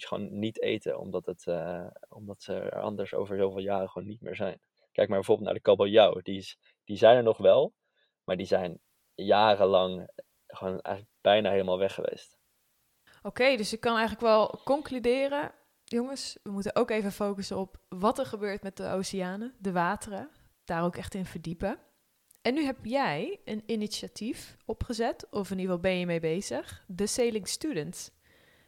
gewoon 0.06 0.40
niet 0.40 0.62
eten, 0.62 1.00
omdat, 1.00 1.26
het, 1.26 1.48
eh, 1.48 1.88
omdat 2.10 2.42
ze 2.42 2.54
er 2.54 2.82
anders 2.82 3.14
over 3.14 3.38
zoveel 3.38 3.62
jaren 3.62 3.90
gewoon 3.90 4.08
niet 4.08 4.22
meer 4.22 4.36
zijn. 4.36 4.60
Kijk 4.92 5.08
maar 5.08 5.18
bijvoorbeeld 5.18 5.48
naar 5.48 5.56
de 5.56 5.62
kabeljauw. 5.62 6.22
Die, 6.22 6.38
is, 6.38 6.58
die 6.84 6.98
zijn 6.98 7.18
er 7.18 7.24
nog 7.24 7.38
wel, 7.38 7.74
maar 8.24 8.38
die 8.38 8.46
zijn 8.46 8.80
jarenlang 9.16 10.10
gewoon 10.48 10.82
eigenlijk 10.82 11.16
bijna 11.22 11.52
helemaal 11.52 11.78
weg 11.78 11.94
geweest. 11.94 12.38
Oké, 13.22 13.56
dus 13.56 13.74
ik 13.74 13.80
kan 13.80 13.98
eigenlijk 13.98 14.22
wel 14.22 14.62
concluderen, 14.64 15.52
jongens, 15.84 16.38
we 16.44 16.52
moeten 16.52 16.76
ook 16.76 16.90
even 16.90 17.12
focussen 17.12 17.58
op 17.58 17.78
wat 17.90 18.20
er 18.20 18.26
gebeurt 18.26 18.64
met 18.64 18.78
de 18.78 18.90
oceanen, 18.90 19.56
de 19.60 19.72
wateren, 19.72 20.30
daar 20.66 20.84
ook 20.84 20.96
echt 20.96 21.14
in 21.14 21.26
verdiepen. 21.26 21.80
En 22.42 22.54
nu 22.54 22.64
heb 22.64 22.78
jij 22.86 23.40
een 23.46 23.64
initiatief 23.66 24.58
opgezet, 24.66 25.28
of 25.30 25.52
in 25.52 25.60
ieder 25.60 25.76
geval 25.76 25.92
ben 25.92 26.00
je 26.00 26.06
mee 26.06 26.20
bezig, 26.20 26.84
de 26.88 27.08
Sailing 27.08 27.48
Students. 27.48 28.12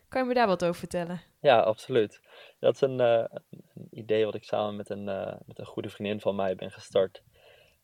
Kan 0.10 0.22
je 0.22 0.28
me 0.28 0.34
daar 0.34 0.48
wat 0.48 0.64
over 0.64 0.80
vertellen? 0.80 1.22
Ja, 1.40 1.60
absoluut. 1.60 2.22
Dat 2.60 2.74
is 2.74 2.82
een, 2.82 3.00
uh, 3.00 3.26
een 3.50 3.88
idee 3.90 4.26
wat 4.26 4.36
ik 4.36 4.44
samen 4.44 4.76
met 4.76 4.90
een, 4.90 5.08
uh, 5.08 5.34
met 5.46 5.60
een 5.60 5.66
goede 5.66 5.90
vriendin 5.90 6.22
van 6.22 6.36
mij 6.36 6.56
ben 6.56 6.72
gestart. 6.72 7.24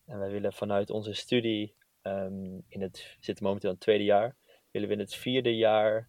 En 0.06 0.18
wij 0.18 0.30
willen 0.30 0.52
vanuit 0.52 0.90
onze 0.90 1.12
studie, 1.12 1.74
um, 2.02 2.64
in 2.68 2.82
het, 2.82 3.16
zitten 3.20 3.44
momenteel 3.44 3.68
in 3.68 3.74
het 3.74 3.84
tweede 3.84 4.04
jaar, 4.04 4.36
willen 4.70 4.88
we 4.88 4.94
in 4.94 5.00
het 5.00 5.14
vierde 5.14 5.56
jaar 5.56 6.08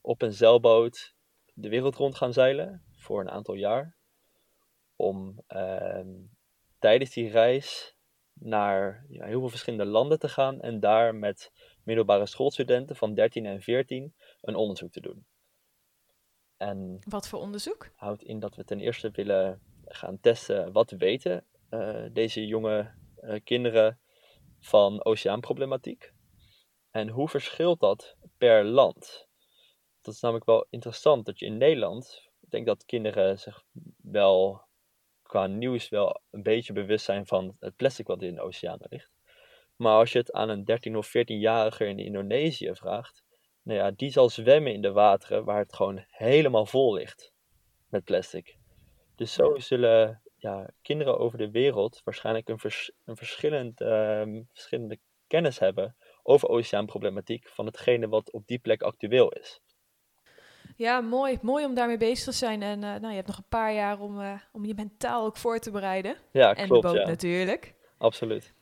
op 0.00 0.22
een 0.22 0.32
zeilboot 0.32 1.14
de 1.54 1.68
wereld 1.68 1.96
rond 1.96 2.16
gaan 2.16 2.32
zeilen 2.32 2.84
voor 2.96 3.20
een 3.20 3.30
aantal 3.30 3.54
jaar. 3.54 3.96
Om 4.96 5.42
um, 5.48 6.30
tijdens 6.78 7.10
die 7.10 7.30
reis 7.30 7.96
naar 8.32 9.06
ja, 9.08 9.24
heel 9.24 9.40
veel 9.40 9.48
verschillende 9.48 9.84
landen 9.90 10.18
te 10.18 10.28
gaan 10.28 10.60
en 10.60 10.80
daar 10.80 11.14
met 11.14 11.52
middelbare 11.84 12.26
schoolstudenten 12.26 12.96
van 12.96 13.14
13 13.14 13.46
en 13.46 13.62
14 13.62 14.14
een 14.40 14.54
onderzoek 14.54 14.92
te 14.92 15.00
doen. 15.00 15.26
En 16.60 16.98
wat 17.08 17.28
voor 17.28 17.40
onderzoek? 17.40 17.90
Houdt 17.94 18.22
in 18.22 18.40
dat 18.40 18.56
we 18.56 18.64
ten 18.64 18.80
eerste 18.80 19.10
willen 19.10 19.60
gaan 19.84 20.20
testen 20.20 20.72
wat 20.72 20.90
weten 20.90 21.44
uh, 21.70 22.04
deze 22.12 22.46
jonge 22.46 22.90
uh, 23.20 23.34
kinderen 23.44 23.98
van 24.58 25.04
oceaanproblematiek. 25.04 26.12
En 26.90 27.08
hoe 27.08 27.28
verschilt 27.28 27.80
dat 27.80 28.16
per 28.38 28.64
land? 28.64 29.28
Dat 30.00 30.14
is 30.14 30.20
namelijk 30.20 30.46
wel 30.46 30.66
interessant 30.70 31.26
dat 31.26 31.38
je 31.38 31.46
in 31.46 31.56
Nederland, 31.56 32.28
ik 32.40 32.50
denk 32.50 32.66
dat 32.66 32.84
kinderen 32.84 33.38
zich 33.38 33.62
wel 34.02 34.62
qua 35.22 35.46
nieuws 35.46 35.88
wel 35.88 36.20
een 36.30 36.42
beetje 36.42 36.72
bewust 36.72 37.04
zijn 37.04 37.26
van 37.26 37.56
het 37.60 37.76
plastic 37.76 38.06
wat 38.06 38.22
in 38.22 38.34
de 38.34 38.40
oceanen 38.40 38.86
ligt. 38.90 39.12
Maar 39.76 39.96
als 39.96 40.12
je 40.12 40.18
het 40.18 40.32
aan 40.32 40.48
een 40.48 40.64
13 40.64 40.96
of 40.96 41.08
14-jarige 41.08 41.86
in 41.86 41.98
Indonesië 41.98 42.70
vraagt, 42.74 43.22
nou 43.62 43.78
ja, 43.78 43.90
die 43.90 44.10
zal 44.10 44.28
zwemmen 44.28 44.72
in 44.72 44.82
de 44.82 44.92
wateren 44.92 45.44
waar 45.44 45.58
het 45.58 45.74
gewoon 45.74 46.04
helemaal 46.08 46.66
vol 46.66 46.94
ligt 46.94 47.32
met 47.88 48.04
plastic. 48.04 48.56
Dus 49.16 49.32
zo 49.32 49.58
zullen 49.58 50.22
ja, 50.36 50.70
kinderen 50.82 51.18
over 51.18 51.38
de 51.38 51.50
wereld 51.50 52.00
waarschijnlijk 52.04 52.48
een, 52.48 52.58
vers, 52.58 52.92
een 53.04 53.16
verschillend, 53.16 53.80
uh, 53.80 54.22
verschillende 54.52 54.98
kennis 55.26 55.58
hebben 55.58 55.96
over 56.22 56.48
oceaanproblematiek 56.48 57.48
van 57.48 57.66
hetgene 57.66 58.08
wat 58.08 58.32
op 58.32 58.46
die 58.46 58.58
plek 58.58 58.82
actueel 58.82 59.32
is. 59.32 59.60
Ja, 60.76 61.00
mooi. 61.00 61.38
Mooi 61.42 61.64
om 61.64 61.74
daarmee 61.74 61.96
bezig 61.96 62.24
te 62.24 62.32
zijn. 62.32 62.62
En 62.62 62.82
uh, 62.82 62.94
nou, 62.94 63.08
je 63.08 63.14
hebt 63.14 63.26
nog 63.26 63.36
een 63.36 63.48
paar 63.48 63.72
jaar 63.72 64.00
om, 64.00 64.20
uh, 64.20 64.40
om 64.52 64.64
je 64.64 64.74
mentaal 64.74 65.24
ook 65.24 65.36
voor 65.36 65.58
te 65.58 65.70
bereiden. 65.70 66.16
Ja, 66.32 66.54
en 66.54 66.66
klopt. 66.66 66.82
de 66.82 66.88
boot 66.88 66.98
ja. 66.98 67.06
natuurlijk. 67.06 67.74
Absoluut. 67.98 68.54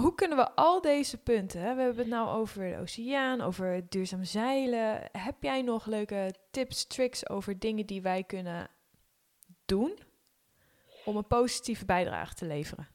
Hoe 0.00 0.14
kunnen 0.14 0.36
we 0.36 0.54
al 0.54 0.80
deze 0.80 1.22
punten, 1.22 1.60
we 1.60 1.66
hebben 1.66 1.96
het 1.96 2.06
nou 2.06 2.28
over 2.28 2.70
de 2.70 2.78
oceaan, 2.78 3.40
over 3.40 3.88
duurzaam 3.88 4.24
zeilen. 4.24 5.08
Heb 5.12 5.42
jij 5.42 5.62
nog 5.62 5.86
leuke 5.86 6.34
tips, 6.50 6.86
tricks 6.86 7.28
over 7.28 7.58
dingen 7.58 7.86
die 7.86 8.02
wij 8.02 8.24
kunnen 8.24 8.70
doen 9.64 9.98
om 11.04 11.16
een 11.16 11.26
positieve 11.26 11.84
bijdrage 11.84 12.34
te 12.34 12.46
leveren? 12.46 12.88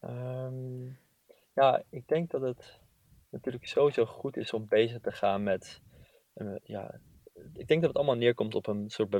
Um, 0.00 0.98
ja, 1.54 1.82
ik 1.90 2.08
denk 2.08 2.30
dat 2.30 2.40
het 2.40 2.80
natuurlijk 3.30 3.66
sowieso 3.66 4.06
goed 4.06 4.36
is 4.36 4.52
om 4.52 4.68
bezig 4.68 5.00
te 5.00 5.12
gaan 5.12 5.42
met 5.42 5.80
uh, 6.34 6.56
ja, 6.62 7.00
ik 7.54 7.68
denk 7.68 7.80
dat 7.80 7.88
het 7.88 7.96
allemaal 7.96 8.16
neerkomt 8.16 8.54
op 8.54 8.66
een 8.66 8.90
soort 8.90 9.10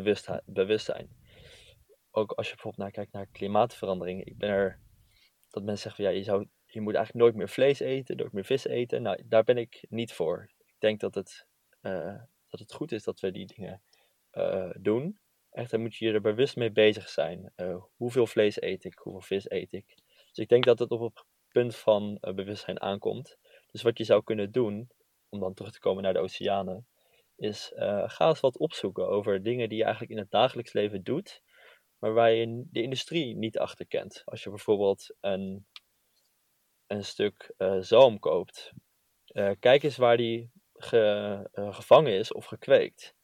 bewustzijn. 0.46 1.08
Ook 2.10 2.32
als 2.32 2.48
je 2.48 2.54
bijvoorbeeld 2.54 2.82
naar 2.82 2.90
kijkt 2.90 3.12
naar 3.12 3.26
klimaatverandering. 3.26 4.24
Ik 4.24 4.38
ben 4.38 4.48
er 4.48 4.80
dat 5.50 5.62
mensen 5.62 5.82
zeggen 5.82 6.04
van 6.04 6.12
ja, 6.12 6.18
je, 6.18 6.24
zou, 6.24 6.46
je 6.70 6.80
moet 6.80 6.94
eigenlijk 6.94 7.24
nooit 7.24 7.36
meer 7.36 7.48
vlees 7.48 7.80
eten, 7.80 8.16
nooit 8.16 8.32
meer 8.32 8.44
vis 8.44 8.66
eten. 8.66 9.02
Nou, 9.02 9.22
daar 9.24 9.44
ben 9.44 9.56
ik 9.56 9.84
niet 9.88 10.12
voor. 10.12 10.50
Ik 10.66 10.74
denk 10.78 11.00
dat 11.00 11.14
het, 11.14 11.46
uh, 11.82 12.20
dat 12.48 12.60
het 12.60 12.72
goed 12.72 12.92
is 12.92 13.04
dat 13.04 13.20
we 13.20 13.30
die 13.30 13.46
dingen 13.46 13.82
uh, 14.32 14.70
doen. 14.78 15.18
Echt, 15.50 15.70
dan 15.70 15.80
moet 15.80 15.96
je 15.96 16.12
er 16.12 16.20
bewust 16.20 16.56
mee 16.56 16.70
bezig 16.70 17.08
zijn. 17.08 17.52
Uh, 17.56 17.82
hoeveel 17.96 18.26
vlees 18.26 18.62
eet 18.62 18.84
ik, 18.84 18.98
hoeveel 18.98 19.20
vis 19.20 19.50
eet 19.50 19.72
ik. 19.72 19.94
Dus 20.28 20.38
ik 20.38 20.48
denk 20.48 20.64
dat 20.64 20.78
het 20.78 20.90
op 20.90 21.00
het 21.00 21.24
punt 21.48 21.76
van 21.76 22.18
bewustzijn 22.20 22.80
aankomt. 22.80 23.38
Dus 23.70 23.82
wat 23.82 23.98
je 23.98 24.04
zou 24.04 24.22
kunnen 24.22 24.52
doen, 24.52 24.90
om 25.28 25.40
dan 25.40 25.54
terug 25.54 25.72
te 25.72 25.80
komen 25.80 26.02
naar 26.02 26.12
de 26.12 26.18
oceanen, 26.18 26.86
is 27.36 27.72
ga 28.06 28.28
eens 28.28 28.40
wat 28.40 28.58
opzoeken 28.58 29.08
over 29.08 29.42
dingen 29.42 29.68
die 29.68 29.78
je 29.78 29.84
eigenlijk 29.84 30.12
in 30.12 30.18
het 30.18 30.30
dagelijks 30.30 30.72
leven 30.72 31.02
doet, 31.02 31.42
maar 31.98 32.12
waar 32.12 32.30
je 32.30 32.64
de 32.70 32.82
industrie 32.82 33.36
niet 33.36 33.58
achter 33.58 33.86
kent. 33.86 34.22
Als 34.24 34.42
je 34.42 34.50
bijvoorbeeld 34.50 35.16
een, 35.20 35.66
een 36.88 37.04
stuk 37.04 37.52
uh, 37.58 37.76
zalm 37.80 38.18
koopt, 38.18 38.72
uh, 39.32 39.50
kijk 39.60 39.82
eens 39.82 39.96
waar 39.96 40.16
die 40.16 40.50
ge, 40.74 41.50
gevangen 41.52 42.12
is 42.12 42.32
of 42.32 42.44
gekweekt. 42.44 43.14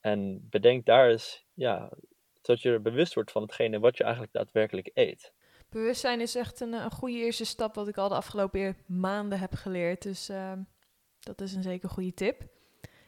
En 0.00 0.46
bedenk 0.50 0.86
daar 0.86 1.08
eens, 1.08 1.44
ja, 1.52 1.92
dat 2.40 2.60
je 2.60 2.70
er 2.70 2.82
bewust 2.82 3.14
wordt 3.14 3.30
van 3.30 3.42
hetgene 3.42 3.78
wat 3.78 3.96
je 3.96 4.02
eigenlijk 4.02 4.32
daadwerkelijk 4.32 4.90
eet. 4.94 5.32
Bewustzijn 5.68 6.20
is 6.20 6.34
echt 6.34 6.60
een, 6.60 6.72
een 6.72 6.90
goede 6.90 7.16
eerste 7.16 7.44
stap, 7.44 7.74
wat 7.74 7.88
ik 7.88 7.96
al 7.96 8.08
de 8.08 8.14
afgelopen 8.14 8.76
maanden 8.86 9.38
heb 9.38 9.54
geleerd. 9.54 10.02
Dus 10.02 10.28
ehm, 10.28 10.62
dat 11.20 11.40
is 11.40 11.54
een 11.54 11.62
zeker 11.62 11.88
goede 11.88 12.14
tip. 12.14 12.42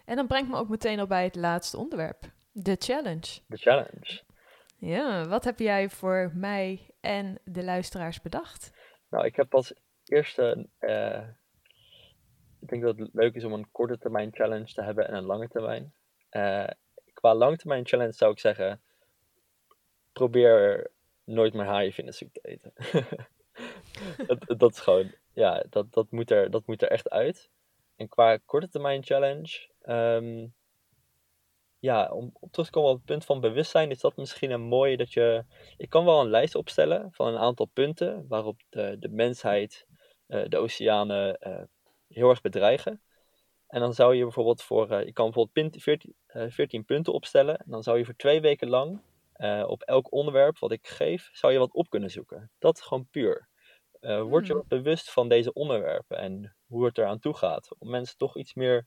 En 0.05 0.17
dan 0.17 0.27
brengt 0.27 0.51
me 0.51 0.57
ook 0.57 0.69
meteen 0.69 1.01
al 1.01 1.07
bij 1.07 1.25
het 1.25 1.35
laatste 1.35 1.77
onderwerp. 1.77 2.25
De 2.53 2.77
challenge. 2.79 3.41
De 3.47 3.57
challenge. 3.57 4.23
Ja, 4.79 5.29
wat 5.29 5.45
heb 5.45 5.59
jij 5.59 5.89
voor 5.89 6.33
mij 6.35 6.91
en 7.01 7.39
de 7.45 7.65
luisteraars 7.65 8.21
bedacht? 8.21 8.73
Nou, 9.11 9.25
ik 9.25 9.37
heb 9.37 9.55
als 9.55 9.73
eerste... 10.09 10.67
Uh, 10.81 11.29
ik 12.61 12.69
denk 12.69 12.83
dat 12.83 12.99
het 12.99 13.09
leuk 13.13 13.35
is 13.35 13.45
om 13.45 13.53
een 13.53 13.71
korte 13.71 13.99
termijn 13.99 14.35
challenge 14.35 14.73
te 14.73 14.83
hebben 14.83 15.09
en 15.09 15.15
een 15.15 15.25
lange 15.25 15.49
termijn. 15.49 15.95
Uh, 16.31 16.69
qua 17.13 17.35
lange 17.35 17.57
termijn 17.57 17.87
challenge 17.87 18.13
zou 18.13 18.33
ik 18.33 18.39
zeggen... 18.39 18.81
Probeer 20.13 20.91
nooit 21.25 21.55
meer 21.55 21.65
haaienvindersoep 21.65 22.33
te 22.33 22.41
eten. 22.43 22.73
dat, 24.27 24.59
dat 24.59 24.73
is 24.73 24.81
gewoon... 24.81 25.15
Ja, 25.33 25.65
dat, 25.71 25.93
dat, 25.93 26.11
moet 26.11 26.31
er, 26.31 26.51
dat 26.51 26.67
moet 26.67 26.83
er 26.83 26.91
echt 26.91 27.11
uit. 27.11 27.51
En 27.97 28.09
qua 28.09 28.39
korte 28.45 28.69
termijn 28.69 29.03
challenge, 29.03 29.69
um, 29.87 30.55
ja, 31.79 32.09
om 32.13 32.33
terug 32.51 32.67
te 32.67 32.73
komen 32.73 32.91
op 32.91 32.97
het 32.97 33.05
punt 33.05 33.25
van 33.25 33.41
bewustzijn, 33.41 33.91
is 33.91 34.01
dat 34.01 34.17
misschien 34.17 34.51
een 34.51 34.61
mooie 34.61 34.97
dat 34.97 35.13
je. 35.13 35.45
Ik 35.77 35.91
kan 35.91 36.05
wel 36.05 36.21
een 36.21 36.31
lijst 36.31 36.55
opstellen 36.55 37.09
van 37.13 37.27
een 37.27 37.39
aantal 37.39 37.67
punten 37.67 38.27
waarop 38.29 38.61
de, 38.69 38.97
de 38.99 39.09
mensheid 39.09 39.86
de 40.27 40.57
oceanen 40.57 41.39
uh, 41.41 41.63
heel 42.09 42.31
erg 42.31 42.41
bedreigen. 42.41 43.03
En 43.67 43.81
dan 43.81 43.95
zou 43.95 44.15
je 44.15 44.23
bijvoorbeeld 44.23 44.63
voor. 44.63 44.91
Uh, 44.91 45.05
je 45.05 45.13
kan 45.13 45.31
bijvoorbeeld 45.31 45.83
14, 45.83 46.15
14, 46.49 46.85
punten 46.85 47.13
opstellen. 47.13 47.57
En 47.57 47.71
dan 47.71 47.83
zou 47.83 47.99
je 47.99 48.05
voor 48.05 48.17
twee 48.17 48.41
weken 48.41 48.69
lang 48.69 49.01
op 49.67 49.83
elk 49.83 50.13
onderwerp 50.13 50.59
wat 50.59 50.73
ik 50.73 50.87
geef, 50.87 51.29
zou 51.33 51.53
je 51.53 51.59
wat 51.59 51.73
op 51.73 51.91
kunnen 51.91 52.11
zoeken. 52.11 52.51
Dat 52.59 52.81
gewoon 52.81 53.09
puur. 53.11 53.49
Uh, 54.01 54.23
word 54.23 54.47
je 54.47 54.55
wat 54.55 54.69
bewust 54.69 55.11
van 55.11 55.29
deze 55.29 55.53
onderwerpen 55.53 56.19
en 56.19 56.57
hoe 56.67 56.85
het 56.85 56.99
eraan 56.99 57.19
toe 57.19 57.35
gaat. 57.35 57.69
Om 57.79 57.91
mensen 57.91 58.17
toch 58.17 58.37
iets 58.37 58.55
meer 58.55 58.87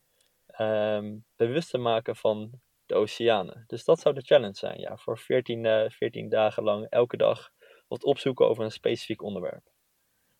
um, 0.59 1.25
bewust 1.35 1.69
te 1.69 1.77
maken 1.77 2.15
van 2.15 2.51
de 2.85 2.95
oceanen. 2.95 3.63
Dus 3.67 3.85
dat 3.85 3.99
zou 3.99 4.15
de 4.15 4.21
challenge 4.21 4.57
zijn, 4.57 4.79
ja. 4.79 4.97
Voor 4.97 5.17
14, 5.17 5.63
uh, 5.63 5.89
14 5.89 6.29
dagen 6.29 6.63
lang 6.63 6.85
elke 6.89 7.17
dag 7.17 7.49
wat 7.87 8.03
opzoeken 8.03 8.47
over 8.47 8.63
een 8.63 8.71
specifiek 8.71 9.21
onderwerp. 9.21 9.63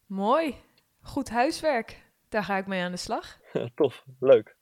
Mooi. 0.06 0.56
Goed 1.02 1.30
huiswerk. 1.30 2.08
Daar 2.30 2.44
ga 2.44 2.58
ik 2.58 2.68
mee 2.68 2.84
aan 2.84 2.92
de 2.92 2.98
slag. 2.98 3.40
Tof, 3.76 4.04
leuk. 4.20 4.58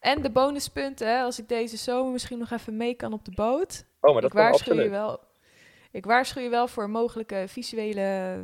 En 0.00 0.22
de 0.22 0.30
bonuspunten, 0.30 1.08
hè, 1.08 1.22
als 1.22 1.38
ik 1.38 1.48
deze 1.48 1.76
zomer 1.76 2.12
misschien 2.12 2.38
nog 2.38 2.50
even 2.50 2.76
mee 2.76 2.94
kan 2.94 3.12
op 3.12 3.24
de 3.24 3.32
boot. 3.34 3.86
Oh, 4.00 4.12
maar 4.12 4.22
dat 4.22 4.30
ik 4.30 4.36
waarschuw 4.36 4.80
je 4.80 4.88
wel. 4.88 5.20
Ik 5.90 6.04
waarschuw 6.04 6.42
je 6.42 6.48
wel 6.48 6.68
voor 6.68 6.90
mogelijke 6.90 7.44
visuele 7.48 8.38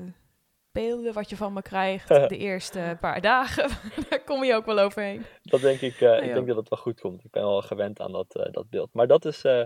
beelden 0.72 1.12
wat 1.12 1.30
je 1.30 1.36
van 1.36 1.52
me 1.52 1.62
krijgt 1.62 2.08
de 2.28 2.36
eerste 2.36 2.96
paar 3.00 3.20
dagen. 3.20 3.68
Daar 4.10 4.24
kom 4.24 4.44
je 4.44 4.54
ook 4.54 4.66
wel 4.66 4.78
overheen. 4.78 5.24
Dat 5.42 5.60
denk 5.60 5.80
ik, 5.80 6.00
uh, 6.00 6.22
ik 6.22 6.34
denk 6.34 6.46
dat 6.46 6.56
het 6.56 6.68
wel 6.68 6.78
goed 6.78 7.00
komt. 7.00 7.24
Ik 7.24 7.30
ben 7.30 7.42
wel 7.42 7.62
gewend 7.62 8.00
aan 8.00 8.12
dat, 8.12 8.36
uh, 8.36 8.52
dat 8.52 8.70
beeld. 8.70 8.92
Maar 8.92 9.06
dat 9.06 9.24
is 9.24 9.44
uh, 9.44 9.64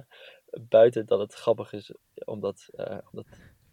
buiten 0.61 1.07
dat 1.07 1.19
het 1.19 1.35
grappig 1.35 1.73
is 1.73 1.95
om 2.25 2.41
dat, 2.41 2.69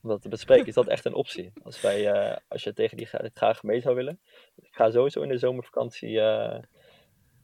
dat, 0.09 0.21
te 0.21 0.29
bespreken, 0.29 0.65
is 0.65 0.73
dat 0.73 0.87
echt 0.87 1.05
een 1.05 1.13
optie. 1.13 1.51
Als, 1.63 1.81
wij, 1.81 2.39
als 2.47 2.63
je 2.63 2.73
tegen 2.73 2.97
die 2.97 3.07
graag 3.33 3.63
mee 3.63 3.81
zou 3.81 3.95
willen. 3.95 4.19
Ik 4.55 4.75
ga 4.75 4.91
sowieso 4.91 5.21
in 5.21 5.29
de 5.29 5.37
zomervakantie 5.37 6.07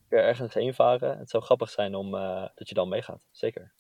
keer 0.10 0.24
ergens 0.24 0.54
heen 0.54 0.74
varen. 0.74 1.18
Het 1.18 1.30
zou 1.30 1.44
grappig 1.44 1.70
zijn 1.70 1.96
om, 1.96 2.12
dat 2.56 2.70
je 2.70 2.74
dan 2.74 2.90
meegaat. 2.90 3.22
Zeker. 3.32 3.74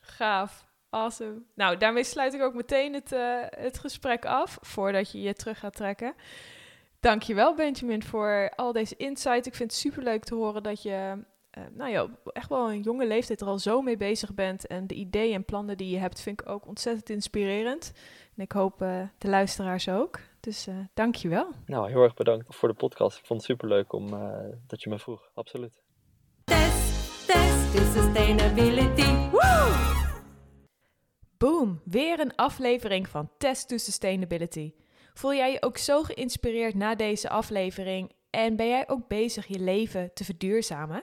Gaaf. 0.00 0.66
Awesome. 0.90 1.42
Nou, 1.54 1.76
daarmee 1.76 2.04
sluit 2.04 2.34
ik 2.34 2.42
ook 2.42 2.54
meteen 2.54 2.94
het, 2.94 3.10
het 3.50 3.78
gesprek 3.78 4.24
af, 4.24 4.58
voordat 4.60 5.12
je 5.12 5.20
je 5.20 5.34
terug 5.34 5.58
gaat 5.58 5.76
trekken. 5.76 6.14
Dankjewel 7.00 7.54
Benjamin 7.54 8.02
voor 8.02 8.52
al 8.56 8.72
deze 8.72 8.96
insight. 8.96 9.46
Ik 9.46 9.54
vind 9.54 9.70
het 9.70 9.80
super 9.80 10.02
leuk 10.02 10.24
te 10.24 10.34
horen 10.34 10.62
dat 10.62 10.82
je 10.82 11.24
nou 11.72 11.90
ja, 11.90 12.06
echt 12.32 12.48
wel 12.48 12.70
een 12.70 12.80
jonge 12.80 13.06
leeftijd 13.06 13.40
er 13.40 13.46
al 13.46 13.58
zo 13.58 13.82
mee 13.82 13.96
bezig 13.96 14.34
bent. 14.34 14.66
En 14.66 14.86
de 14.86 14.94
ideeën 14.94 15.34
en 15.34 15.44
plannen 15.44 15.76
die 15.76 15.90
je 15.90 15.98
hebt, 15.98 16.20
vind 16.20 16.40
ik 16.40 16.48
ook 16.48 16.66
ontzettend 16.66 17.10
inspirerend. 17.10 17.92
En 18.36 18.42
ik 18.42 18.52
hoop 18.52 18.82
uh, 18.82 19.02
de 19.18 19.28
luisteraars 19.28 19.88
ook. 19.88 20.20
Dus 20.40 20.68
uh, 20.68 20.74
dankjewel. 20.94 21.48
Nou, 21.66 21.90
heel 21.90 22.02
erg 22.02 22.14
bedankt 22.14 22.54
voor 22.54 22.68
de 22.68 22.74
podcast. 22.74 23.18
Ik 23.18 23.26
vond 23.26 23.40
het 23.40 23.50
super 23.50 23.68
leuk 23.68 23.92
om, 23.92 24.10
dat 24.66 24.82
je 24.82 24.90
me 24.90 24.98
vroeg. 24.98 25.30
Absoluut. 25.34 25.82
Test, 26.44 27.26
test 27.26 27.76
to 27.76 28.00
sustainability. 28.00 29.30
Woo! 29.30 29.94
Boom, 31.38 31.80
weer 31.84 32.20
een 32.20 32.34
aflevering 32.34 33.08
van 33.08 33.30
Test 33.38 33.68
to 33.68 33.76
Sustainability. 33.76 34.72
Voel 35.14 35.34
jij 35.34 35.52
je 35.52 35.62
ook 35.62 35.78
zo 35.78 36.02
geïnspireerd 36.02 36.74
na 36.74 36.94
deze 36.94 37.28
aflevering 37.28 38.12
en 38.30 38.56
ben 38.56 38.68
jij 38.68 38.88
ook 38.88 39.08
bezig 39.08 39.46
je 39.46 39.58
leven 39.58 40.10
te 40.14 40.24
verduurzamen? 40.24 41.02